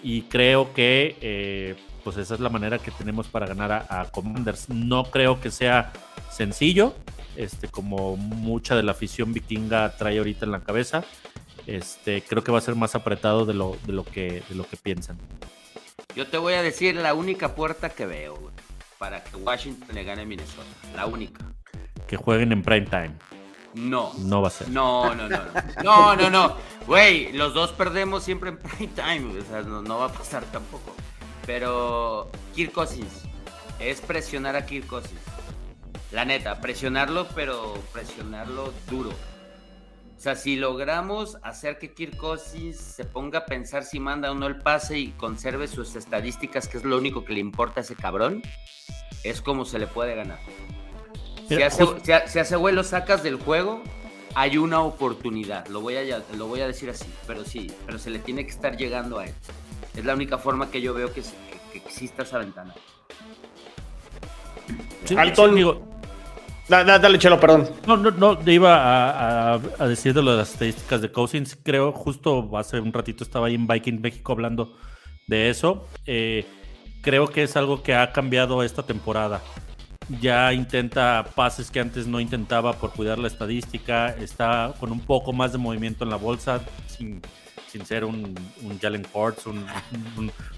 [0.01, 4.69] y creo que eh, pues esa es la manera que tenemos para ganar a, Commanders.
[4.69, 5.91] No creo que sea
[6.31, 6.95] sencillo,
[7.35, 11.03] este, como mucha de la afición vikinga trae ahorita en la cabeza.
[11.67, 14.67] Este, creo que va a ser más apretado de lo, de lo, que, de lo
[14.67, 15.17] que piensan.
[16.15, 18.51] Yo te voy a decir la única puerta que veo
[18.97, 20.63] para que Washington le gane a Minnesota.
[20.95, 21.45] La única.
[22.07, 23.11] Que jueguen en prime time.
[23.75, 24.13] No.
[24.17, 24.69] No va a ser.
[24.69, 25.39] No, no, no.
[25.83, 26.55] No, no, no.
[26.87, 29.39] Güey, los dos perdemos siempre en prime time.
[29.39, 30.95] O sea, no va a pasar tampoco.
[31.49, 33.23] Pero Kirk Cousins,
[33.79, 35.19] es presionar a Kirk Cousins.
[36.11, 39.09] La neta, presionarlo, pero presionarlo duro.
[39.09, 44.35] O sea, si logramos hacer que Kirk Cousins se ponga a pensar si manda o
[44.35, 47.83] no el pase y conserve sus estadísticas, que es lo único que le importa a
[47.83, 48.43] ese cabrón,
[49.23, 50.37] es como se le puede ganar.
[51.47, 53.81] si, hace, si, güey lo sacas del juego,
[54.35, 55.65] hay una oportunidad.
[55.65, 58.51] Lo voy, a, lo voy a decir así, pero sí, pero se le tiene que
[58.51, 59.33] estar llegando a él.
[59.95, 61.23] Es la única forma que yo veo que,
[61.73, 62.73] exista esa ventana.
[65.05, 65.15] Sí,
[66.69, 67.69] dale, Chelo, perdón.
[67.87, 71.57] No, no, no, iba a, decir de lo de las estadísticas de Cousins.
[71.63, 74.77] Creo, justo hace un ratito estaba ahí en Viking México hablando
[75.27, 75.87] de eso.
[76.05, 76.45] Eh,
[77.01, 79.41] creo que es algo que ha cambiado esta temporada.
[80.21, 84.09] Ya intenta pases que antes no intentaba por cuidar la estadística.
[84.09, 87.21] Está con un poco más de movimiento en la bolsa, sin
[87.69, 89.65] sin ser un, un Jalen Hurts, un,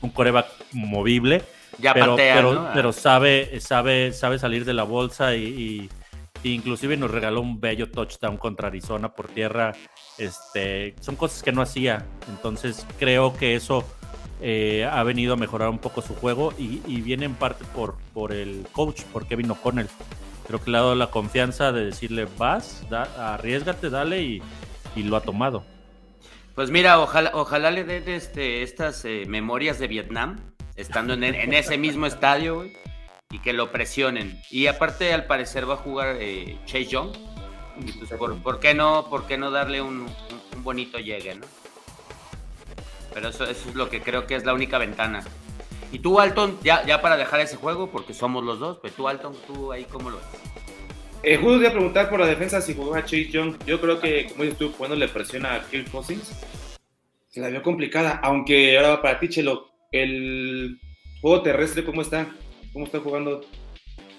[0.01, 1.43] un, coreback movible.
[1.77, 5.89] Ya pero, pero, pero, sabe, sabe, sabe salir de la bolsa y,
[6.43, 9.73] inclusive nos regaló un bello touchdown contra Arizona por tierra.
[10.17, 12.05] Este, son cosas que no hacía.
[12.29, 13.85] Entonces creo que eso
[14.41, 18.33] eh, ha venido a mejorar un poco su juego y, viene en parte por, por
[18.33, 19.87] el coach, por Kevin O'Connell.
[20.47, 24.41] Creo que le ha dado la confianza de decirle vas, da, arriesgate, dale y,
[24.95, 25.63] y lo ha tomado.
[26.55, 30.37] Pues mira, ojalá, ojalá le den este, estas eh, memorias de Vietnam,
[30.75, 32.65] estando en, ese mismo estadio,
[33.29, 34.41] y que lo presionen.
[34.49, 37.11] Y aparte, al parecer, va a jugar eh, Chase Young.
[37.97, 38.11] Pues,
[38.43, 40.07] por, qué no, ¿por qué no darle un,
[40.57, 41.45] bonito llegue, no?
[43.13, 45.23] Pero eso, eso, es lo que creo que es la única ventana.
[45.93, 49.07] Y tú, Alton, ya, ya para dejar ese juego, porque somos los dos, pero tú,
[49.07, 50.50] Alton, tú ahí, ¿cómo lo ves?
[51.23, 53.55] Eh, justo voy a preguntar por la defensa si jugaba Chase Young.
[53.65, 56.31] Yo creo que, como dices tú, cuando le presiona a Kirk Cousins,
[57.29, 58.19] se la vio complicada.
[58.23, 60.79] Aunque ahora para ti, Chelo, el
[61.21, 62.27] juego terrestre, ¿cómo está?
[62.73, 63.41] ¿Cómo está jugando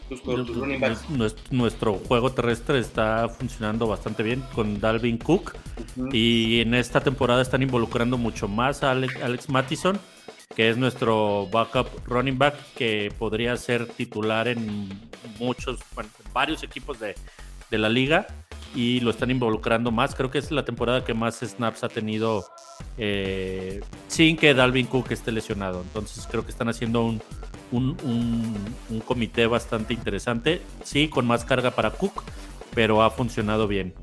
[0.08, 1.04] tus, tus running backs?
[1.50, 5.56] Nuestro juego terrestre está funcionando bastante bien con Dalvin Cook.
[6.12, 9.98] Y en esta temporada están involucrando mucho más a Alex, Alex Mattison
[10.54, 14.88] que es nuestro backup running back que podría ser titular en
[15.38, 15.80] muchos,
[16.32, 17.14] varios equipos de,
[17.70, 18.26] la liga
[18.74, 20.14] y lo están involucrando más.
[20.14, 22.44] Creo que es la temporada que más snaps ha tenido
[22.98, 25.80] eh, sin que Dalvin Cook esté lesionado.
[25.80, 27.22] Entonces creo que están haciendo un,
[27.70, 30.60] un, comité bastante interesante.
[30.84, 32.24] Sí, con más carga para Cook,
[32.74, 33.94] pero ha funcionado bien.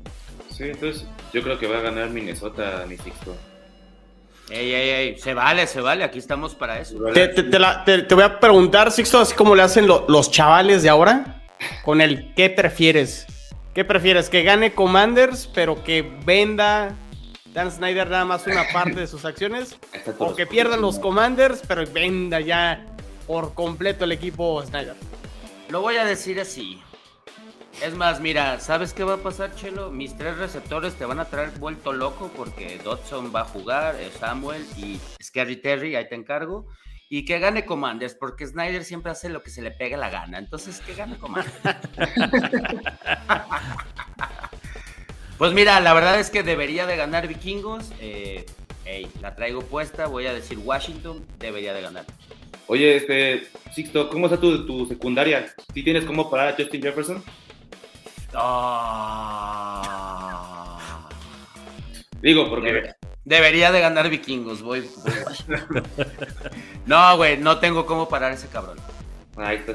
[0.50, 3.36] Sí, entonces yo creo que va a ganar Minnesota, mi Sixto.
[4.50, 6.96] Ey, ey, ey, se vale, se vale, aquí estamos para eso.
[7.14, 11.42] Te, voy a preguntar, Sixto, así como le hacen los chavales de ahora,
[11.84, 13.26] con el ¿qué prefieres?
[13.74, 14.28] ¿Qué prefieres?
[14.28, 16.96] ¿Que gane Commanders, pero que venda
[17.54, 19.76] Dan Snyder nada más una parte de sus acciones?
[20.18, 22.84] ¿O que pierdan los Commanders, pero venda ya
[23.28, 24.96] por completo el equipo Snyder?
[25.68, 26.82] Lo voy a decir así.
[27.82, 29.90] Es más, mira, ¿sabes qué va a pasar, Chelo?
[29.90, 34.10] Mis tres receptores te van a traer vuelto loco porque Dodson va a jugar, eh,
[34.18, 36.66] Samuel y Scary Terry, ahí te encargo.
[37.08, 40.38] Y que gane Commanders, porque Snyder siempre hace lo que se le pega la gana.
[40.38, 41.54] Entonces, que gane Commanders.
[45.38, 47.92] pues mira, la verdad es que debería de ganar Vikingos.
[47.98, 48.44] Eh,
[49.22, 52.04] la traigo puesta, voy a decir Washington, debería de ganar.
[52.66, 55.52] Oye, este, Sixto, ¿cómo está tu, tu secundaria?
[55.72, 57.22] ¿Sí tienes cómo parar a Justin Jefferson?
[58.34, 59.90] Ah.
[62.22, 62.94] Digo, porque.
[63.24, 64.88] Debería, de ganar vikingos, voy.
[66.86, 68.78] no, güey, no tengo cómo parar ese cabrón.
[69.36, 69.74] Ahí está,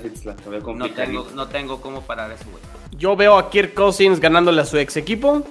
[0.73, 2.61] no tengo, no tengo cómo parar ese güey.
[2.91, 5.43] Yo veo a Kirk Cousins ganándole a su ex equipo.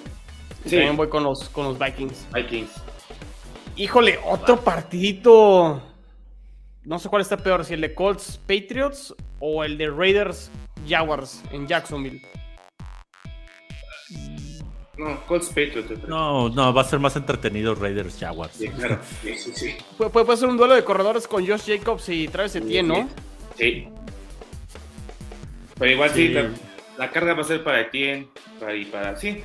[0.65, 0.71] Sí.
[0.71, 2.27] También voy con los, con los Vikings.
[2.33, 2.71] Vikings.
[3.77, 5.83] Híjole, otro partidito.
[6.85, 10.51] No sé cuál está peor, si el de Colts Patriots o el de Raiders
[10.87, 12.21] Jaguars en Jacksonville.
[14.97, 16.09] No, Colts Patriots.
[16.09, 18.55] No, no, va a ser más entretenido Raiders Jaguars.
[18.55, 18.99] Sí, claro.
[19.23, 19.77] Sí, sí, sí.
[19.97, 23.09] puede, ser un duelo de corredores con Josh Jacobs y Travis Etienne, ¿no?
[23.59, 23.89] Sí.
[25.79, 26.35] Pero igual sí,
[26.97, 28.29] la, carga va a ser para Etienne
[28.61, 29.17] para, y para.
[29.17, 29.43] Sí.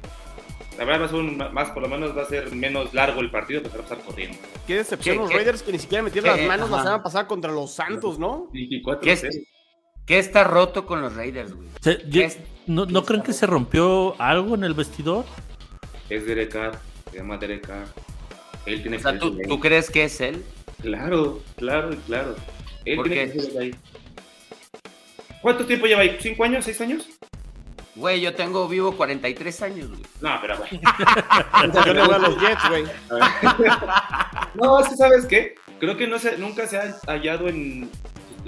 [0.77, 3.19] La verdad va a ser un, más, por lo menos va a ser menos largo
[3.19, 4.37] el partido, pero va a estar corriendo.
[4.67, 7.73] Qué decepción los Raiders que ni siquiera metieron las manos la semana pasada contra los
[7.73, 8.49] Santos, ¿no?
[8.53, 9.29] 24 ¿Qué,
[10.05, 11.67] ¿Qué está roto con los Raiders, güey?
[12.69, 15.25] ¿No, creen que se rompió algo en el vestidor?
[16.07, 17.87] Es Derek Carr, se llama Derek Carr.
[18.67, 20.45] Él tiene o sea, ¿tú, ¿tú, crees que es él?
[20.79, 22.35] Claro, claro, claro.
[22.85, 23.75] Él tiene que ahí.
[25.41, 26.17] ¿Cuánto tiempo lleva ahí?
[26.19, 26.63] ¿Cinco años?
[26.63, 27.09] ¿Seis años?
[27.95, 30.01] Güey, yo tengo vivo 43 años, güey.
[30.21, 30.69] No, pero güey.
[31.85, 32.83] yo le voy a los Jets, güey.
[34.53, 35.55] no, es que ¿sabes qué?
[35.79, 37.89] Creo que no se, nunca se ha hallado en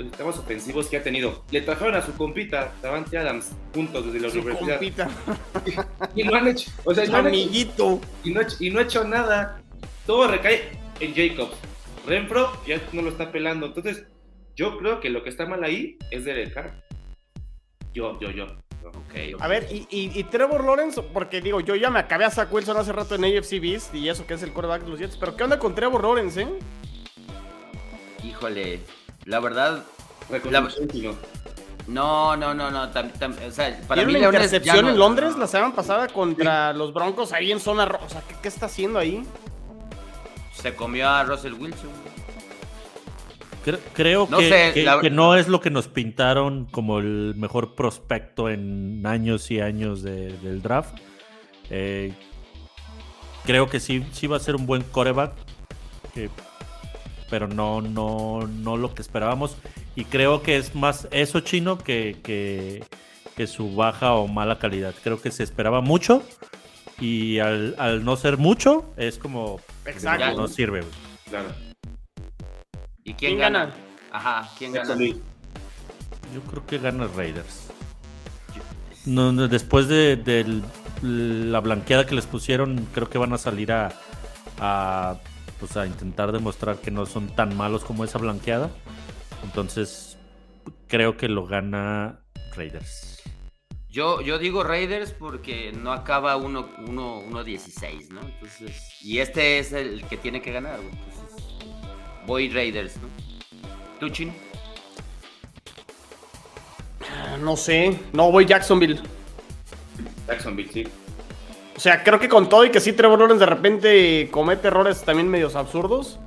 [0.04, 1.44] sistemas ofensivos que ha tenido.
[1.52, 4.78] Le trajeron a su compita, Davante Adams, juntos desde la su universidad.
[4.78, 5.10] Compita.
[6.16, 8.02] Y, no han hecho, o sea, amiguito.
[8.24, 9.62] y, no, y no ha hecho nada.
[10.06, 11.56] Todo recae en Jacobs.
[12.06, 13.68] Renfro ya no lo está pelando.
[13.68, 14.06] Entonces,
[14.56, 16.74] yo creo que lo que está mal ahí es Derek Carr.
[17.94, 18.48] Yo, yo, yo.
[19.08, 22.52] Okay, A ver, y, y, Trevor Lawrence, porque digo, yo ya me acabé a Zach
[22.52, 25.18] Wilson hace rato en AFC Beast y eso que es el quarterback de los Jets,
[25.18, 26.48] pero ¿qué onda con Trevor Lawrence, eh?
[28.24, 28.80] Híjole,
[29.26, 29.84] la verdad.
[31.88, 32.84] No, no, no, no.
[32.84, 37.52] o sea, para mí una intercepción en Londres la semana pasada contra los Broncos ahí
[37.52, 38.24] en zona rosa.
[38.42, 39.24] ¿Qué, está haciendo ahí?
[40.54, 41.90] Se comió a Russell Wilson.
[43.94, 49.60] Creo, que, no es lo que nos pintaron como el mejor prospecto en años y
[49.60, 50.98] años del draft.
[51.70, 52.14] Eh,
[53.46, 55.34] creo que sí, sí va a ser un buen coreback
[57.32, 59.56] pero no, no, no lo que esperábamos.
[59.96, 62.84] Y creo que es más eso chino que, que,
[63.48, 64.94] su baja o mala calidad.
[65.04, 66.22] Creo que se esperaba mucho
[67.00, 70.40] y al, no ser mucho es como Exacto.
[70.40, 70.84] no sirve.
[71.28, 71.50] Claro.
[73.04, 73.74] ¿Y quién, gana?
[74.12, 74.96] Ajá, ¿quién gana?
[74.96, 77.72] Yo creo que gana Raiders.
[79.06, 80.62] No, después de,
[81.02, 83.92] la blanqueada que les pusieron, creo que van a salir a,
[84.60, 85.18] a
[85.62, 88.72] pues a intentar demostrar que no son tan malos como esa blanqueada.
[89.44, 90.18] Entonces,
[90.88, 92.20] creo que lo gana
[92.56, 93.22] Raiders.
[93.88, 98.22] Yo, yo digo Raiders porque no acaba 1-16, uno, uno, ¿no?
[98.28, 101.70] Entonces, y este es el que tiene que ganar, Entonces,
[102.26, 103.08] voy Raiders, ¿no?
[104.00, 104.34] Tuchin.
[107.02, 108.00] Ah, no sé.
[108.14, 109.00] No, voy Jacksonville.
[110.28, 110.88] Jacksonville, sí.
[111.82, 115.02] O sea, creo que con todo y que sí Trevor Lawrence de repente comete errores
[115.02, 116.20] también medios absurdos.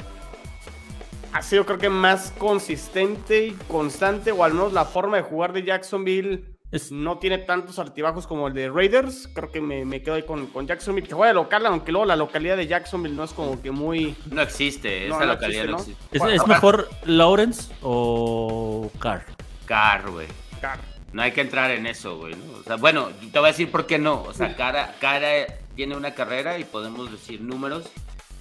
[1.32, 5.52] Ha sido creo que más consistente y constante, o al menos la forma de jugar
[5.52, 6.44] de Jacksonville
[6.90, 9.28] no tiene tantos altibajos como el de Raiders.
[9.32, 12.16] Creo que me, quedo ahí con, con, Jacksonville, que juega de local, aunque luego la
[12.16, 14.16] localidad de Jacksonville no es como que muy...
[14.32, 16.04] No existe, esa localidad no existe.
[16.10, 19.24] ¿Es, mejor Lawrence o Carr?
[19.66, 20.26] Carr, güey.
[20.60, 20.93] Carr.
[21.14, 22.34] No hay que entrar en eso, güey.
[22.34, 24.22] O sea, bueno, te voy a decir por qué no.
[24.22, 25.46] O sea, Cara, Cara
[25.76, 27.88] tiene una carrera y podemos decir números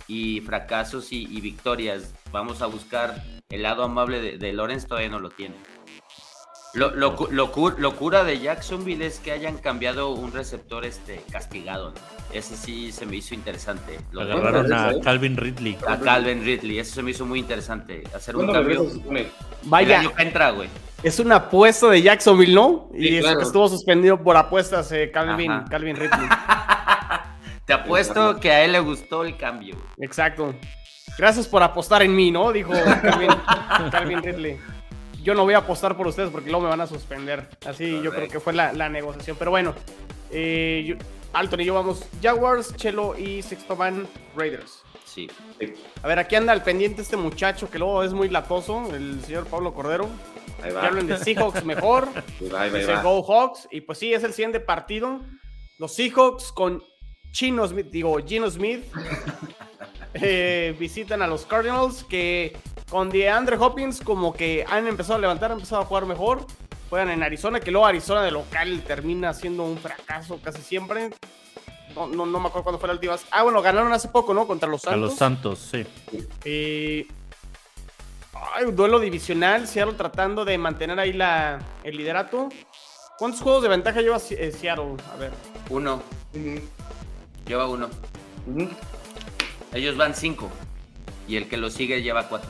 [0.08, 2.16] y fracasos y, victorias.
[2.32, 5.54] Vamos a buscar el lado amable de, de Lawrence, todavía no lo tiene.
[6.74, 7.16] Lo, lo,
[7.78, 11.94] locura de Jacksonville es que hayan cambiado un receptor este castigado.
[12.32, 14.00] Ese sí se me hizo interesante.
[14.12, 15.78] Lo Agarraron a Calvin Ridley.
[15.88, 18.04] A Calvin Ridley, eso se me hizo muy interesante.
[18.16, 18.88] Hacer un cambio.
[19.64, 20.12] Vaya.
[20.18, 20.68] entra, güey.
[21.04, 22.90] Es una apuesta de Jacksonville, ¿no?
[22.96, 26.28] y estuvo suspendido por apuestas eh, Calvin, Calvin Ridley.
[27.66, 29.78] Te apuesto que a él le gustó el cambio.
[30.00, 30.56] Exacto.
[31.20, 32.52] Gracias por apostar en mí, ¿no?
[32.52, 32.74] Dijo
[33.92, 34.58] Calvin Ridley
[35.24, 37.48] yo no voy a apostar por ustedes porque luego me van a suspender.
[37.66, 39.38] Así yo creo que fue la, negociación.
[39.40, 39.74] Pero bueno,
[40.30, 40.98] eh,
[41.34, 44.84] Alton y yo vamos Jaguars, Chelo y Sexto Van Raiders.
[45.06, 45.30] Sí.
[46.02, 49.46] A ver, aquí anda al pendiente este muchacho que luego es muy latoso, el señor
[49.46, 50.10] Pablo Cordero.
[50.62, 50.82] Ahí va.
[50.82, 52.08] Que hablen de Seahawks mejor.
[52.58, 53.68] Ahí va, Go Hawks.
[53.72, 55.22] Y pues sí, es el siguiente partido.
[55.78, 56.84] Los Seahawks con
[57.32, 58.84] Chino Smith, digo, Gino Smith,
[60.14, 62.56] eh, visitan a los Cardinals que
[62.90, 66.46] con DeAndre Hopkins como que han empezado a levantar, han empezado a jugar mejor.
[66.90, 71.10] Juegan en Arizona, que luego Arizona de local termina siendo un fracaso casi siempre.
[71.96, 73.16] No, no, me acuerdo cuándo fue la última.
[73.32, 74.48] Ah, bueno, ganaron hace poco, ¿no?
[74.48, 74.98] Contra los Santos.
[74.98, 75.86] A los Santos, sí.
[76.44, 77.08] Eh,
[78.56, 82.50] hay un duelo divisional, Seattle tratando de mantener ahí la, el liderato.
[83.18, 84.96] ¿Cuántos juegos de ventaja lleva eh, Seattle?
[85.14, 85.32] A ver.
[85.70, 86.02] Uno.
[87.46, 87.90] Lleva uno.
[89.72, 90.50] Ellos van cinco.
[91.28, 92.50] Y el que lo sigue lleva cuatro.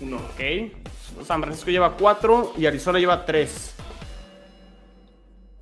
[0.00, 0.16] Uno.
[0.16, 1.24] Ok.
[1.24, 3.74] San Francisco lleva cuatro y Arizona lleva tres.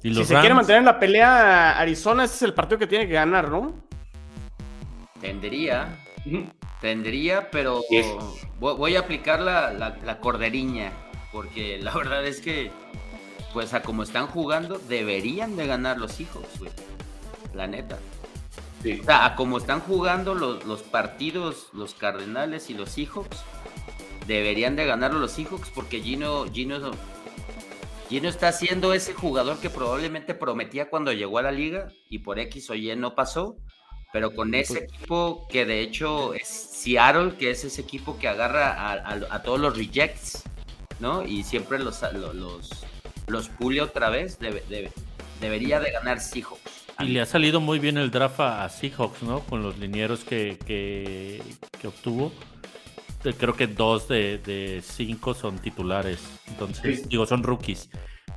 [0.02, 3.14] si se quiere mantener en la pelea Arizona, ese es el partido que tiene que
[3.14, 3.74] ganar, ¿no?
[5.20, 5.98] Tendría.
[6.80, 7.82] Tendría, pero
[8.60, 10.92] voy a aplicar la, la, corderiña.
[11.32, 12.70] Porque la verdad es que,
[13.52, 16.70] pues a como están jugando, deberían de ganar los hijos, güey.
[17.54, 17.98] La neta.
[18.80, 23.42] O sea, a como están jugando los, los partidos, los Cardenales y los Seahawks,
[24.28, 26.92] deberían de ganarlo los Seahawks porque Gino, Gino,
[28.08, 32.38] Gino está siendo ese jugador que probablemente prometía cuando llegó a la liga y por
[32.38, 33.56] X o Y no pasó,
[34.12, 38.28] pero con ese pues equipo que de hecho es Seattle, que es ese equipo que
[38.28, 40.44] agarra a, todos los rejects,
[41.00, 41.24] ¿no?
[41.24, 42.84] Y siempre los, los,
[43.26, 44.38] los pule otra vez,
[45.40, 46.86] debería de ganar Seahawks.
[47.00, 49.40] Y le ha salido muy bien el draft a Seahawks, ¿no?
[49.40, 51.40] Con los linieros que, que,
[51.80, 52.32] que obtuvo
[53.38, 56.20] creo que dos de, cinco son titulares.
[56.46, 57.90] Entonces, digo, son rookies.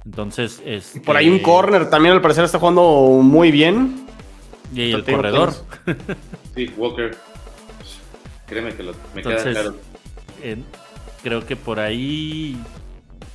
[0.05, 0.99] Entonces, es.
[1.05, 4.07] Por ahí un corner también al parecer está jugando muy bien.
[4.73, 5.53] Y el corredor.
[6.55, 7.15] Sí, Walker.
[8.45, 9.75] Créeme que lo, me queda claro.
[11.23, 12.57] creo que por ahí.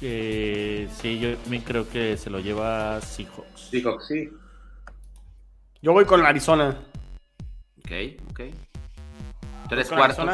[0.02, 3.70] Eh, sí, yo también creo que se lo lleva Seahawks.
[3.70, 4.30] Seahawks, sí.
[5.80, 6.76] Yo voy con Arizona.
[7.78, 7.92] Ok,
[8.30, 8.40] ok.
[9.68, 10.26] Tres cuartos.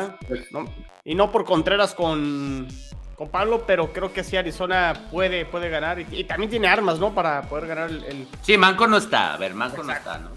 [1.04, 2.68] Y no por Contreras con,
[3.16, 6.00] con Pablo, pero creo que sí Arizona puede, puede ganar.
[6.00, 7.14] Y, también tiene armas, ¿no?
[7.14, 9.34] Para poder ganar el, Sí, Manco no está.
[9.34, 10.30] A ver, Manco no está, ¿no?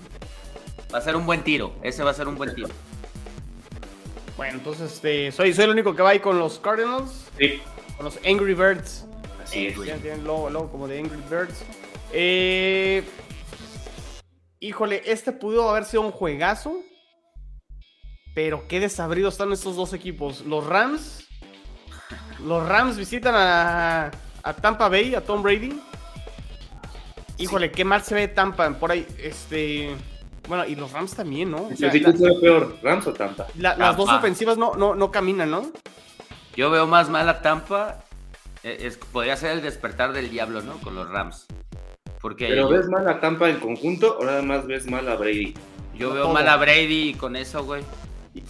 [0.94, 1.74] Va a ser un buen tiro.
[1.82, 2.70] Ese va a ser un buen tiro.
[4.38, 7.30] Bueno, entonces este, soy, soy el único que va ahí con los Cardinals.
[7.38, 7.62] Sí.
[7.96, 9.06] Con los Angry Birds.
[9.44, 9.82] Así es.
[9.82, 11.64] Tienen logo, como de Angry Birds.
[12.12, 13.04] Eh,
[14.60, 16.82] híjole, este pudo haber sido un juegazo.
[18.36, 20.42] Pero qué desabridos están estos dos equipos.
[20.46, 21.26] Los Rams.
[22.46, 24.12] Los Rams visitan a,
[24.62, 25.80] Tampa Bay, a Tom Brady.
[27.38, 29.08] Híjole, qué mal se ve Tampa por ahí.
[29.18, 29.96] Este.
[30.50, 31.70] Bueno, y los Rams también, ¿no?
[31.72, 32.04] O sea, ¿Sí
[32.42, 33.48] peor, Rams o Tampa?
[33.56, 35.72] las dos ofensivas no, no, no caminan, ¿no?
[36.56, 38.04] Yo veo más mal a Tampa.
[38.64, 40.78] E, es, podría ser el despertar del diablo, ¿no?
[40.80, 41.48] Con los Rams.
[42.22, 45.54] Porque ¿Pero ves mal a Tampa en conjunto o nada más ves mal a Brady?
[45.96, 47.84] Yo veo mal a Brady con eso, güey.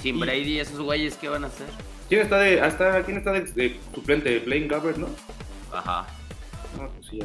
[0.01, 1.67] Sin Brady, esos güeyes, ¿qué van a hacer?
[2.09, 4.39] ¿Quién está de, hasta, ¿quién está de, suplente?
[4.39, 5.07] Playing Gabbert, ¿no?
[5.71, 6.07] Ajá.
[6.77, 7.19] No, pues sí,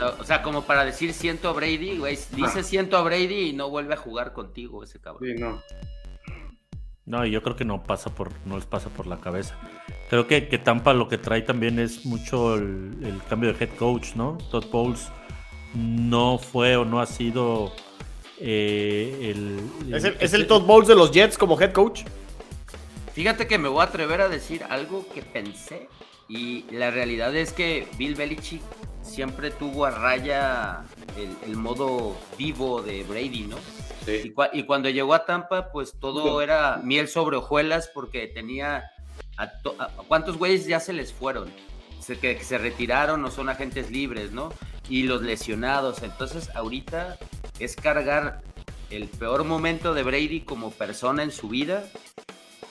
[0.00, 2.16] o sea, como para decir siento a Brady, güey.
[2.16, 2.62] Dice ah.
[2.62, 5.28] siento a Brady y no vuelve a jugar contigo ese cabrón.
[5.28, 5.60] Sí, no.
[7.06, 9.58] No, yo creo que no pasa por, no les pasa por la cabeza.
[10.08, 14.14] Creo que, que Tampa lo que trae también es mucho el, cambio de head coach,
[14.14, 14.38] ¿no?
[14.50, 15.10] Todd Bowles
[15.74, 17.72] no fue o no ha sido
[18.46, 22.02] eh, el, ¿Es el, ¿Es el Todd Bowles de los Jets como head coach?
[23.14, 25.88] Fíjate que me voy a atrever a decir algo que pensé
[26.28, 28.60] y la realidad es que Bill Belichick
[29.00, 30.84] siempre tuvo a raya
[31.46, 33.56] el, modo vivo de Brady, ¿no?
[34.04, 34.34] Sí.
[34.52, 38.90] Y, cuando llegó a Tampa, pues todo era miel sobre hojuelas porque tenía...
[39.38, 39.52] A,
[40.06, 41.50] ¿Cuántos güeyes ya se les fueron?
[42.06, 44.52] Que, que se retiraron o son agentes libres, ¿no?
[44.88, 46.02] Y los lesionados.
[46.02, 47.18] Entonces ahorita
[47.58, 48.42] es cargar
[48.90, 51.84] el peor momento de Brady como persona en su vida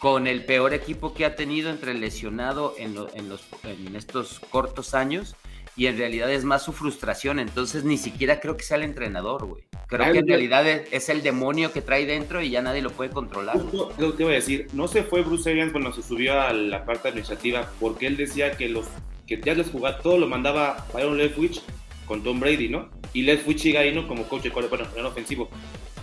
[0.04, 4.42] con el peor equipo que ha tenido entre el lesionado en, en, los, en estos
[4.42, 5.34] cortos años
[5.78, 7.40] y en realidad es más su frustración.
[7.40, 9.64] Entonces ni siquiera creo que sea el entrenador, güey.
[9.88, 13.12] Creo que en realidad es, el demonio que trae dentro y ya nadie lo puede
[13.12, 13.58] controlar.
[13.98, 16.84] Lo que iba a decir, no se fue Bruce Arians cuando se subió a la
[16.84, 18.86] parte administrativa porque él decía que los
[19.28, 21.62] que ya les jugaba todo lo mandaba Byron Leftwich
[22.06, 22.90] con Tom Brady, ¿no?
[23.14, 24.08] Y Leftwich sigue ahí, ¿no?
[24.08, 25.50] Como coach de bueno, en ofensivo.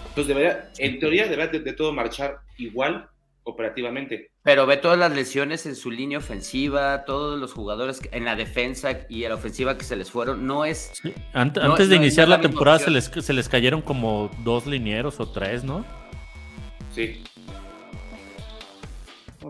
[0.09, 3.09] Entonces, debería, en teoría, debería de todo marchar igual
[3.45, 4.31] operativamente.
[4.43, 9.07] Pero ve todas las lesiones en su línea ofensiva, todos los jugadores en la defensa
[9.09, 10.93] y en la ofensiva que se les fueron, no es...
[11.33, 15.65] antes, de iniciar la, temporada se les, se les cayeron como dos linieros o tres,
[15.65, 15.85] ¿no?
[16.95, 17.23] Sí.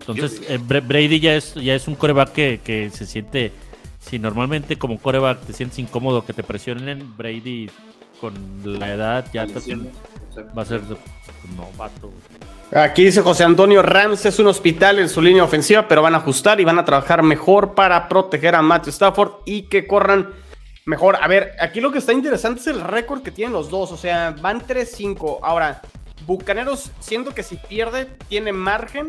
[0.00, 3.52] Entonces, eh, Brady ya es, ya es un coreback que, se siente...
[4.00, 7.68] Si normalmente como coreback te sientes incómodo que te presionen, Brady
[8.18, 8.34] con
[8.64, 10.80] la edad ya va a ser
[11.54, 12.10] novato.
[12.72, 16.18] Aquí dice José Antonio Rams es un hospital en su línea ofensiva, pero van a
[16.18, 20.30] ajustar y van a trabajar mejor para proteger a Matthew Stafford y que corran
[20.86, 21.16] mejor.
[21.20, 23.96] A ver, aquí lo que está interesante es el récord que tienen los dos, o
[23.96, 25.40] sea, van 3-5.
[25.42, 25.82] Ahora,
[26.26, 29.08] Bucaneros, siento que si pierde, tiene margen,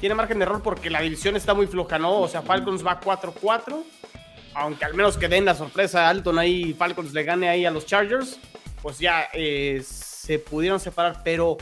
[0.00, 2.20] tiene margen de error porque la división está muy floja, ¿no?
[2.20, 3.82] O sea, Falcons va 4-4,
[4.54, 7.70] aunque al menos que den la sorpresa a Alton ahí, Falcons le gane ahí a
[7.70, 8.38] los Chargers,
[8.82, 11.56] pues ya eh, se pudieron separar, pero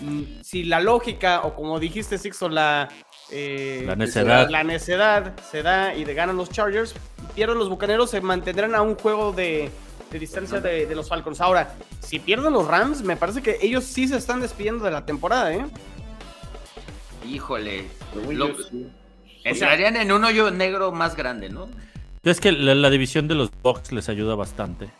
[0.00, 2.88] Mm, si la lógica, o como dijiste, Sixto, la,
[3.30, 4.48] eh, la necedad.
[4.48, 6.94] La necedad se da y de ganan los Chargers,
[7.34, 9.70] pierden los bucaneros, se mantendrán a un juego de,
[10.10, 11.40] distancia de, los Falcons.
[11.40, 15.04] Ahora, si pierden los Rams, me parece que ellos sí se están despidiendo de la
[15.04, 15.64] temporada, ¿eh?
[17.28, 17.86] Híjole.
[19.44, 21.68] entrarían en un hoyo negro más grande, ¿no?
[22.22, 24.90] Es que la división de los Bucks les ayuda bastante.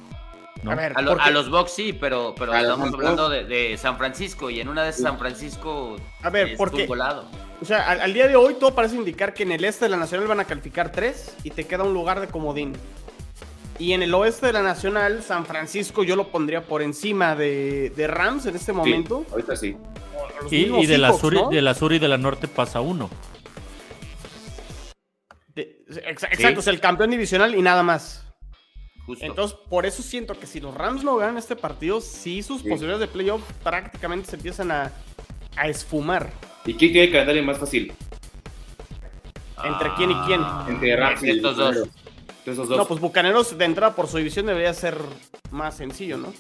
[0.67, 4.93] A, los Bucks sí, pero, pero estamos hablando de, San Francisco y en una de
[4.93, 6.87] San Francisco a ver, porque,
[7.61, 9.97] O sea, al, día de hoy todo parece indicar que en el este de la
[9.97, 12.75] Nacional van a calificar tres y te queda un lugar de comodín.
[13.81, 17.91] Y en el oeste de la Nacional, San Francisco yo lo pondría por encima de,
[18.07, 19.25] Rams en este momento.
[19.31, 19.75] ahorita sí.
[20.51, 23.09] Y, de, la sur, de la sur y de la norte pasa uno.
[25.57, 28.27] exacto, es el campeón divisional y nada más.
[29.21, 33.01] Entonces, por eso siento que si los Rams no ganan este partido, sí sus posibilidades
[33.01, 34.93] de playoff prácticamente se empiezan a,
[35.65, 36.31] esfumar.
[36.67, 37.95] ¿Y quién tiene el calendario más fácil?
[39.65, 40.43] ¿Entre quién y quién?
[40.69, 41.89] Entre Rams y estos dos.
[42.45, 42.69] Dos.
[42.69, 44.99] No, pues Bucaneros de entrada por su división debería ser
[45.51, 46.33] más sencillo, ¿no?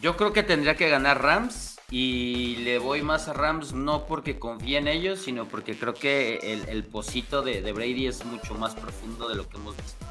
[0.00, 4.38] Yo creo que tendría que ganar Rams y le voy más a Rams no porque
[4.38, 8.54] confíe en ellos, sino porque creo que el, el pocito de, de Brady es mucho
[8.54, 10.06] más profundo de lo que hemos visto.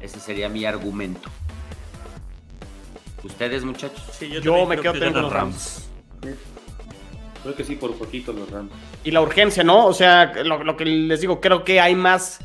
[0.00, 1.28] Ese sería mi argumento.
[3.22, 4.02] ¿Ustedes, muchachos?
[4.20, 5.88] yo, me quedo con los Rams.
[7.42, 8.70] Creo que sí, por poquito los Rams.
[9.04, 9.86] Y la urgencia, ¿no?
[9.86, 12.38] O sea, lo, que les digo, creo que hay más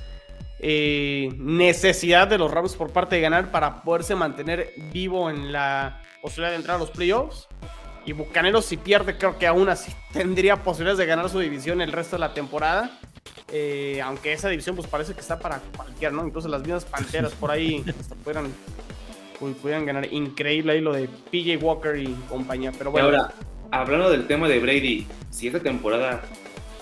[0.60, 6.02] eh, necesidad de los Rams por parte de ganar para poderse mantener vivo en la
[6.22, 7.48] posibilidad de entrar a los playoffs.
[8.06, 11.92] Y Bucaneros, si pierde, creo que aún así tendría posibilidades de ganar su división el
[11.92, 13.00] resto de la temporada.
[13.52, 16.26] Eh, aunque esa división pues parece que está para cualquiera, ¿no?
[16.26, 20.12] Incluso las mismas Panteras por ahí hasta pudieran, ganar.
[20.12, 22.72] Increíble ahí lo de PJ Walker y compañía.
[22.78, 23.08] Pero bueno.
[23.08, 23.34] ahora,
[23.72, 26.22] hablando del tema de Brady, si esta temporada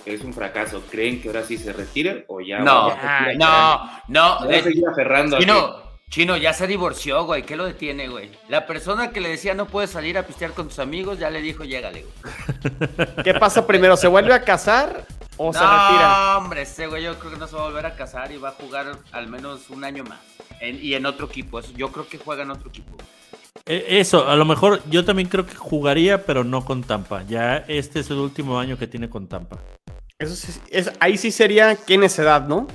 [0.06, 2.58] es un fracaso, ¿creen que ahora sí se retire o ya?
[2.60, 2.94] No,
[3.36, 4.50] no, no.
[4.62, 5.38] Seguir aferrando.
[5.38, 5.76] Chino,
[6.10, 7.42] Chino, ya se divorció, güey.
[7.42, 8.30] ¿Qué lo detiene, güey?
[8.48, 11.40] La persona que le decía no puedes salir a pistear con tus amigos ya le
[11.40, 13.08] dijo, llégale, güey.
[13.24, 13.96] ¿Qué pasa primero?
[13.96, 15.06] ¿Se vuelve a casar
[15.36, 16.32] ¿O se retira?
[16.32, 18.36] No, hombre, ese güey yo creo que no se va a volver a casar y
[18.36, 20.20] va a jugar al menos un año más.
[20.60, 21.60] y en otro equipo.
[21.60, 22.96] Yo creo que juega en otro equipo.
[23.66, 27.22] Eh, eso, a lo mejor yo también creo que jugaría, pero no con Tampa.
[27.22, 29.58] Ya este es el último año que tiene con Tampa.
[30.18, 32.66] Eso sí, es, ahí sí sería qué necesidad, ¿no?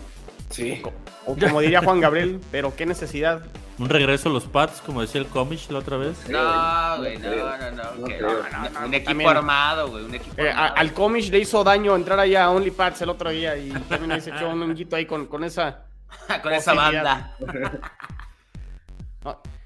[0.50, 0.82] Sí.
[1.26, 3.44] O, como diría Juan Gabriel, pero qué necesidad.
[3.78, 6.18] un regreso a los Pats, como decía el Comish la otra vez.
[6.28, 8.86] No, güey, no, no, no.
[8.86, 12.52] un equipo armado, güey, un equipo eh, Al Comish le hizo daño entrar allá a
[12.52, 15.86] OnlyPats el otro día y también se echó un honguito ahí con, con esa...
[16.42, 17.36] con esa banda.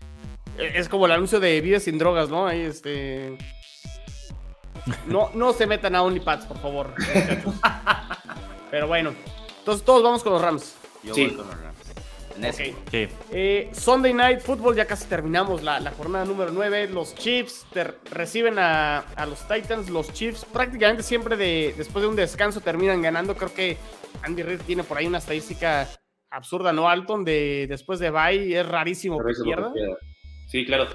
[0.58, 2.48] es como el anuncio de Vives sin drogas, ¿no?
[2.48, 3.38] Ahí este...
[5.08, 6.94] No, no se metan a OnlyPads, por favor.
[8.72, 9.14] Pero bueno,
[9.60, 10.76] entonces todos vamos con los Rams.
[11.04, 11.74] Yo voy con los Rams.
[12.38, 12.76] Okay.
[12.90, 13.08] Sí.
[13.32, 16.90] Eh, Sunday Night Football, ya casi terminamos la, jornada número 9.
[16.90, 17.66] Los Chiefs
[18.10, 19.90] reciben a, los Titans.
[19.90, 23.36] Los Chiefs prácticamente siempre de, después de un descanso terminan ganando.
[23.36, 23.78] Creo que
[24.24, 25.88] Andy Reid tiene por ahí una estadística
[26.32, 27.24] absurda, ¿no, Alton?
[27.24, 29.72] De, después de bye es rarísimo, que pierda.
[30.48, 30.88] Sí, claro.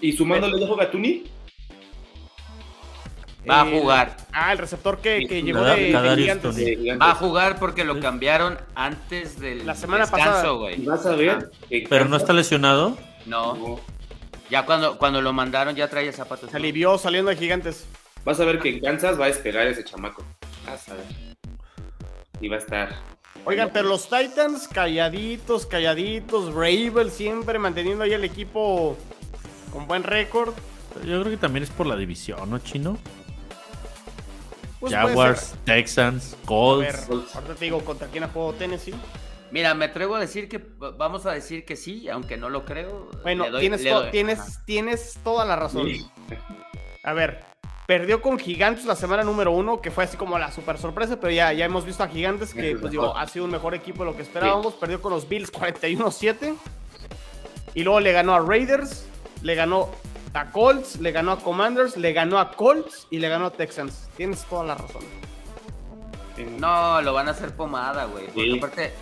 [0.00, 1.24] ¿Y sumándole dejo Gatuni?
[3.48, 4.16] Va a jugar.
[4.32, 5.92] Ah, el receptor que, que llegó de,
[7.00, 10.50] Va a jugar porque lo cambiaron antes del la semana pasada.
[10.50, 10.84] güey.
[10.84, 11.50] Vas a ver.
[11.88, 12.98] Pero no está lesionado.
[13.24, 13.80] No.
[14.50, 16.50] Ya cuando, cuando lo mandaron ya traía zapatos.
[16.50, 17.86] Se alivió saliendo de gigantes.
[18.24, 20.24] Vas a ver que en Kansas va a despegar ese chamaco.
[20.66, 21.04] Vas a ver.
[22.40, 22.96] Y va a estar.
[23.46, 26.52] Oigan, pero los Titans calladitos, calladitos.
[26.52, 28.96] Ravel siempre manteniendo ahí el equipo
[29.72, 30.52] con buen récord.
[31.04, 32.98] Yo creo que también es por la división, ¿no, Chino?
[34.80, 37.08] Pues Jaguars, Texans, Colts.
[37.08, 38.94] ahorita te digo contra quién ha jugado Tennessee.
[39.52, 40.60] Mira, me atrevo a decir que
[40.98, 43.08] vamos a decir que sí, aunque no lo creo.
[43.22, 45.86] Bueno, tienes, tienes, tienes toda la razón.
[47.04, 47.44] A ver,
[47.86, 51.32] perdió con Gigantes la semana número uno, que fue así como la super sorpresa, pero
[51.32, 54.10] ya, ya hemos visto a Gigantes que pues, digo, ha sido un mejor equipo de
[54.10, 54.74] lo que esperábamos.
[54.74, 56.56] Perdió con los Bills 41-7.
[57.74, 59.06] Y luego le ganó a Raiders,
[59.42, 59.90] le ganó
[60.34, 64.08] a Colts, le ganó a Commanders, le ganó a Colts y le ganó a Texans.
[64.16, 65.02] Tienes toda la razón.
[66.58, 68.26] No, lo van a hacer pomada, güey.
[68.26, 68.92] Porque aparte,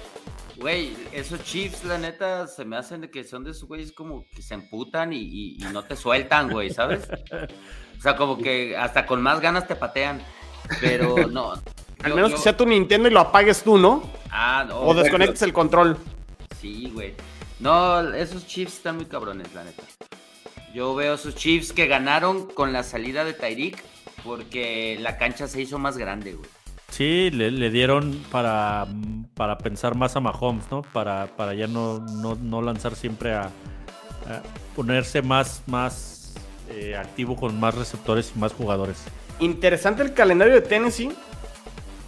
[0.56, 4.26] güey, esos Chiefs, la neta, se me hacen de que son de esos güeyes como
[4.34, 7.08] que se emputan y, no te sueltan, güey, ¿sabes?
[7.98, 10.22] O sea, como que hasta con más ganas te patean.
[10.80, 11.52] Pero no.
[12.02, 14.02] Al menos que sea tu Nintendo y lo apagues tú, ¿no?
[14.30, 14.80] Ah, no.
[14.80, 15.96] O desconectes el control.
[16.60, 17.14] Sí, güey.
[17.60, 19.82] No, esos Chiefs están muy cabrones, la neta.
[20.74, 23.82] Yo veo sus Chiefs que ganaron con la salida de Tyreek
[24.24, 26.50] porque la cancha se hizo más grande, güey.
[26.94, 28.86] Sí, le, dieron para,
[29.34, 30.82] para pensar más a Mahomes, ¿no?
[30.82, 33.50] Para, para ya no, no, lanzar siempre a,
[34.76, 36.34] ponerse más, más
[36.70, 39.02] eh, activo con más receptores y más jugadores.
[39.40, 41.10] Interesante el calendario de Tennessee.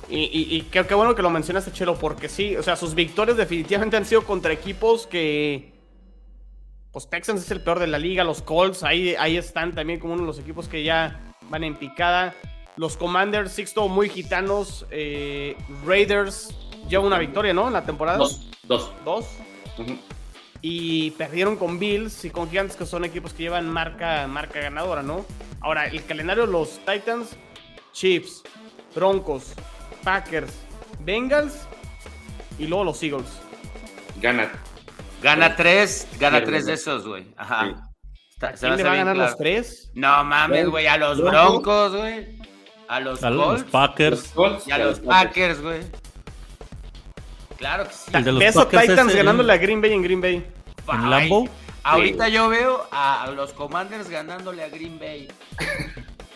[0.09, 0.21] Y,
[0.57, 4.05] y, qué, bueno que lo mencionaste, Chelo, porque sí, o sea, sus victorias definitivamente han
[4.05, 5.73] sido contra equipos que,
[6.93, 10.13] pues Texans es el peor de la liga, los Colts ahí, ahí están también como
[10.13, 12.37] uno de los equipos que ya van en picada.
[12.77, 14.87] Los Commanders, Sixto, muy gitanos.
[14.91, 16.55] Eh, Raiders
[16.89, 17.67] lleva una victoria, ¿no?
[17.67, 18.19] En la temporada.
[18.19, 18.49] Dos.
[18.65, 18.93] Dos.
[19.05, 19.27] Dos.
[20.61, 25.03] Y perdieron con Bills y con Giants, que son equipos que llevan marca, marca ganadora,
[25.03, 25.25] ¿no?
[25.61, 27.37] Ahora, el calendario, los Titans,
[27.93, 28.43] Chiefs,
[28.95, 29.53] Broncos,
[30.03, 30.53] Packers,
[31.01, 31.67] Bengals
[32.59, 33.29] y luego los Eagles.
[34.21, 34.51] Gana
[35.23, 37.27] Gana tres, gana tres de esos, güey.
[37.37, 37.91] Ajá.
[38.43, 39.91] ¿A quién le va a ganar los tres?
[39.95, 40.87] No mames, güey.
[40.87, 42.39] A los Broncos, güey.
[42.89, 44.33] A los, a los Packers.
[44.67, 45.81] y a los Packers, güey.
[47.57, 48.11] Claro que sí.
[48.13, 50.47] El de los Eso Titans ganándole a Green Bay en Green Bay.
[50.93, 51.49] ¿En Lambo?
[51.83, 55.29] Ahorita yo veo a los Commanders ganándole a Green Bay.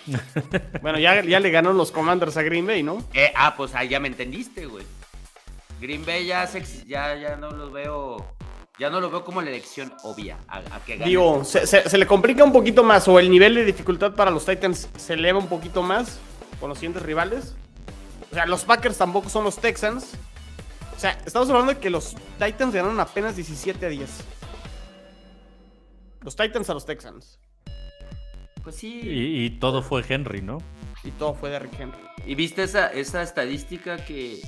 [0.83, 3.05] bueno, ya, ya le ganaron los Commanders a Green Bay, ¿no?
[3.13, 4.85] Eh, ah, pues ahí ya me entendiste, güey.
[5.81, 6.49] Green Bay ya,
[6.87, 8.25] ya, ya no los veo
[8.79, 11.11] ya no lo veo como la elección obvia a, que gane.
[11.11, 14.89] Digo, se, le complica un poquito más o el nivel de dificultad para los Titans
[14.97, 16.19] se eleva un poquito más
[16.61, 17.55] con los siguientes rivales.
[18.31, 20.13] O sea, los Packers tampoco son los Texans.
[20.97, 24.11] O sea, estamos hablando de que los Titans ganaron apenas 17 a 10.
[26.21, 27.41] Los Titans a los Texans.
[28.63, 29.01] Pues sí.
[29.03, 30.59] Y, todo fue Henry, ¿no?
[31.03, 31.99] Y todo fue Derrick Henry.
[32.27, 34.43] ¿Y viste esa, esa estadística que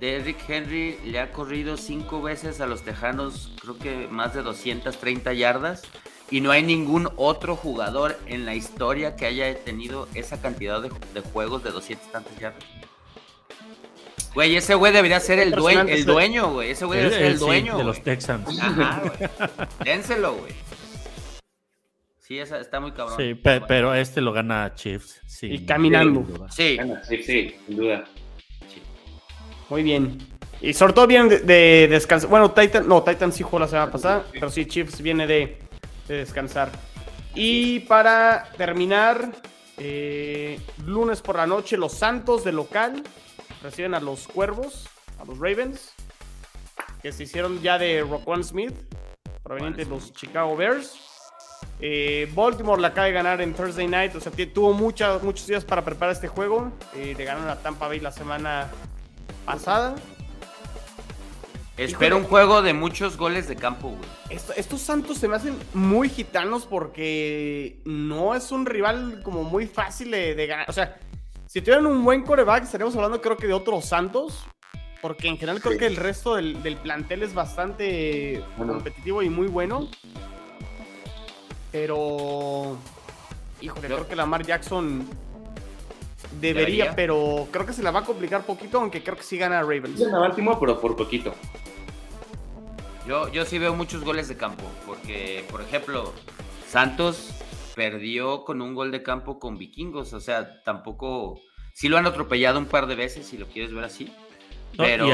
[0.00, 5.32] Derrick Henry le ha corrido cinco veces a los Tejanos, creo que más de 230
[5.32, 5.82] yardas.
[6.30, 10.90] Y no hay ningún otro jugador en la historia que haya tenido esa cantidad de,
[11.20, 12.64] juegos de 200 tantas yardas.
[14.34, 16.70] Güey, ese güey debería ser el, dueño, el dueño, güey.
[16.70, 17.78] Ese güey debería ser el dueño.
[17.78, 18.60] de los Texans.
[18.60, 19.30] Ajá, güey.
[19.84, 20.52] Dénselo, güey.
[22.18, 23.16] Sí, esa, está muy cabrón.
[23.16, 25.22] Sí, pero este lo gana Chiefs.
[25.26, 25.46] Sí.
[25.46, 26.26] Y caminando.
[26.50, 26.76] Sí.
[27.08, 28.04] Sí, sí, sin duda.
[29.70, 30.18] Muy bien.
[30.60, 32.28] Y sobre todo vienen de, descansar.
[32.28, 35.58] Bueno, Titan, no, Titan sí jugó la semana pasada, pero sí, Chiefs viene de,
[36.14, 36.70] descansar.
[37.34, 39.30] Y para terminar,
[39.76, 43.02] eh, lunes por la noche, los Santos de local
[43.62, 44.88] reciben a los Cuervos,
[45.20, 45.92] a los Ravens,
[47.02, 48.74] que se hicieron ya de Roquan Smith.
[49.42, 50.98] proveniente de los Chicago Bears.
[51.78, 55.84] Eh, Baltimore la acaba de ganar en Thursday Night, o sea, tuvo muchos días para
[55.84, 56.72] preparar este juego.
[56.94, 58.68] Eh, le ganaron a Tampa Bay la semana
[59.44, 59.94] pasada.
[61.76, 64.40] Espero un juego de muchos goles de campo, güey.
[64.56, 70.10] estos Santos se me hacen muy gitanos porque no es un rival como muy fácil
[70.10, 70.70] de, ganar.
[70.70, 70.96] O sea,
[71.46, 74.44] si tuvieran un buen coreback, estaríamos hablando creo que de otros Santos.
[75.02, 79.88] Porque en general creo que el resto del, plantel es bastante competitivo y muy bueno.
[81.70, 82.78] Pero.
[83.60, 85.06] Híjole, creo que Lamar Jackson
[86.40, 89.60] debería, pero creo que se la va a complicar poquito, aunque creo que sí gana
[89.60, 89.98] Ravens.
[89.98, 91.34] Gana Baltimore, pero por poquito.
[93.06, 96.12] Yo, yo sí veo muchos goles de campo, porque, por ejemplo,
[96.68, 97.30] Santos
[97.74, 101.40] perdió con un gol de campo con vikingos, o sea, tampoco...
[101.72, 104.10] Sí lo han atropellado un par de veces, si lo quieres ver así.
[104.76, 105.06] pero...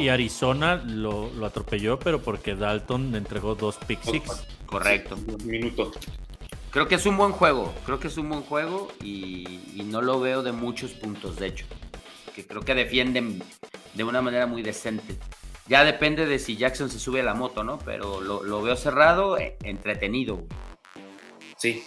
[0.00, 4.44] y, Arizona lo, atropelló, pero porque Dalton le entregó dos pick six.
[4.66, 5.16] Correcto.
[5.44, 5.92] Minuto.
[6.70, 10.02] Creo que es un buen juego, creo que es un buen juego y, y no
[10.02, 11.66] lo veo de muchos puntos, de hecho.
[12.34, 13.42] Que creo que defienden
[13.94, 15.18] de una manera muy decente.
[15.70, 17.78] Ya depende de si Jackson se sube a la moto, ¿no?
[17.78, 20.42] Pero lo, veo cerrado, eh, entretenido.
[21.56, 21.84] Sí.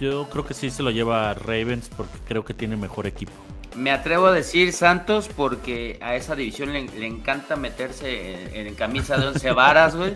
[0.00, 3.32] Yo creo que sí se lo lleva Ravens porque creo que tiene mejor equipo.
[3.74, 9.28] Me atrevo a decir Santos porque a esa división le, encanta meterse en, camisa de
[9.28, 10.14] once varas, güey.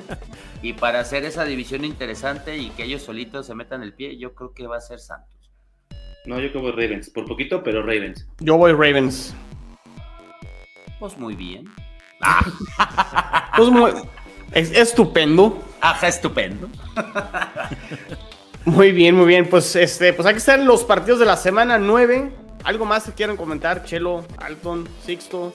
[0.62, 4.34] Y para hacer esa división interesante y que ellos solitos se metan el pie, yo
[4.34, 5.50] creo que va a ser Santos.
[6.26, 7.09] No, yo creo Ravens.
[7.11, 8.26] Por poquito, pero Ravens.
[8.40, 9.34] Yo voy Ravens.
[10.98, 11.68] Pues muy bien.
[13.57, 13.90] Pues muy,
[14.52, 15.62] es, estupendo.
[15.80, 16.68] Ajá, estupendo.
[18.64, 19.48] muy bien, muy bien.
[19.48, 22.45] Pues este, pues aquí están los partidos de la semana 9.
[22.66, 23.84] ¿Algo más que quieran comentar?
[23.84, 25.54] Chelo, Alton, Sixto.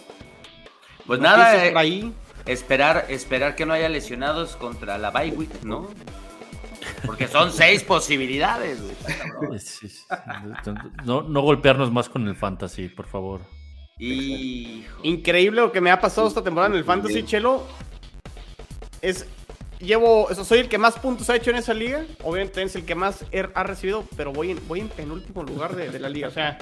[1.05, 2.13] Pues nada, eh, ahí.
[2.45, 5.89] Esperar, esperar que no haya lesionados contra la bye ¿no?
[7.05, 8.79] Porque son seis posibilidades,
[11.03, 13.41] No, no golpearnos más con el fantasy, por favor.
[13.99, 17.67] Increíble lo que me ha pasado esta temporada en el Fantasy, Chelo.
[19.01, 19.27] Es.
[19.79, 20.33] Llevo.
[20.33, 22.05] soy el que más puntos ha hecho en esa liga.
[22.23, 25.99] Obviamente es el que más ha recibido, pero voy en, voy en penúltimo lugar de,
[25.99, 26.29] la liga.
[26.29, 26.57] O sea.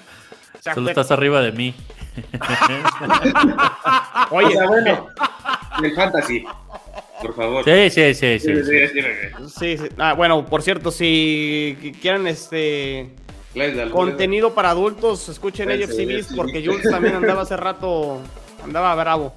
[0.74, 1.76] Solo estás arriba de mí.
[4.32, 5.10] Oye, bueno.
[5.78, 6.46] En el Fantasy.
[7.22, 7.64] Por favor.
[7.64, 8.54] Sí, sí, sí, sí.
[9.48, 9.88] Sí, sí.
[9.98, 13.10] Ah, bueno, por cierto, si quieren este
[13.92, 18.22] Contenido para adultos, escuchen AFC porque Jules también andaba hace rato,
[18.64, 19.34] andaba bravo.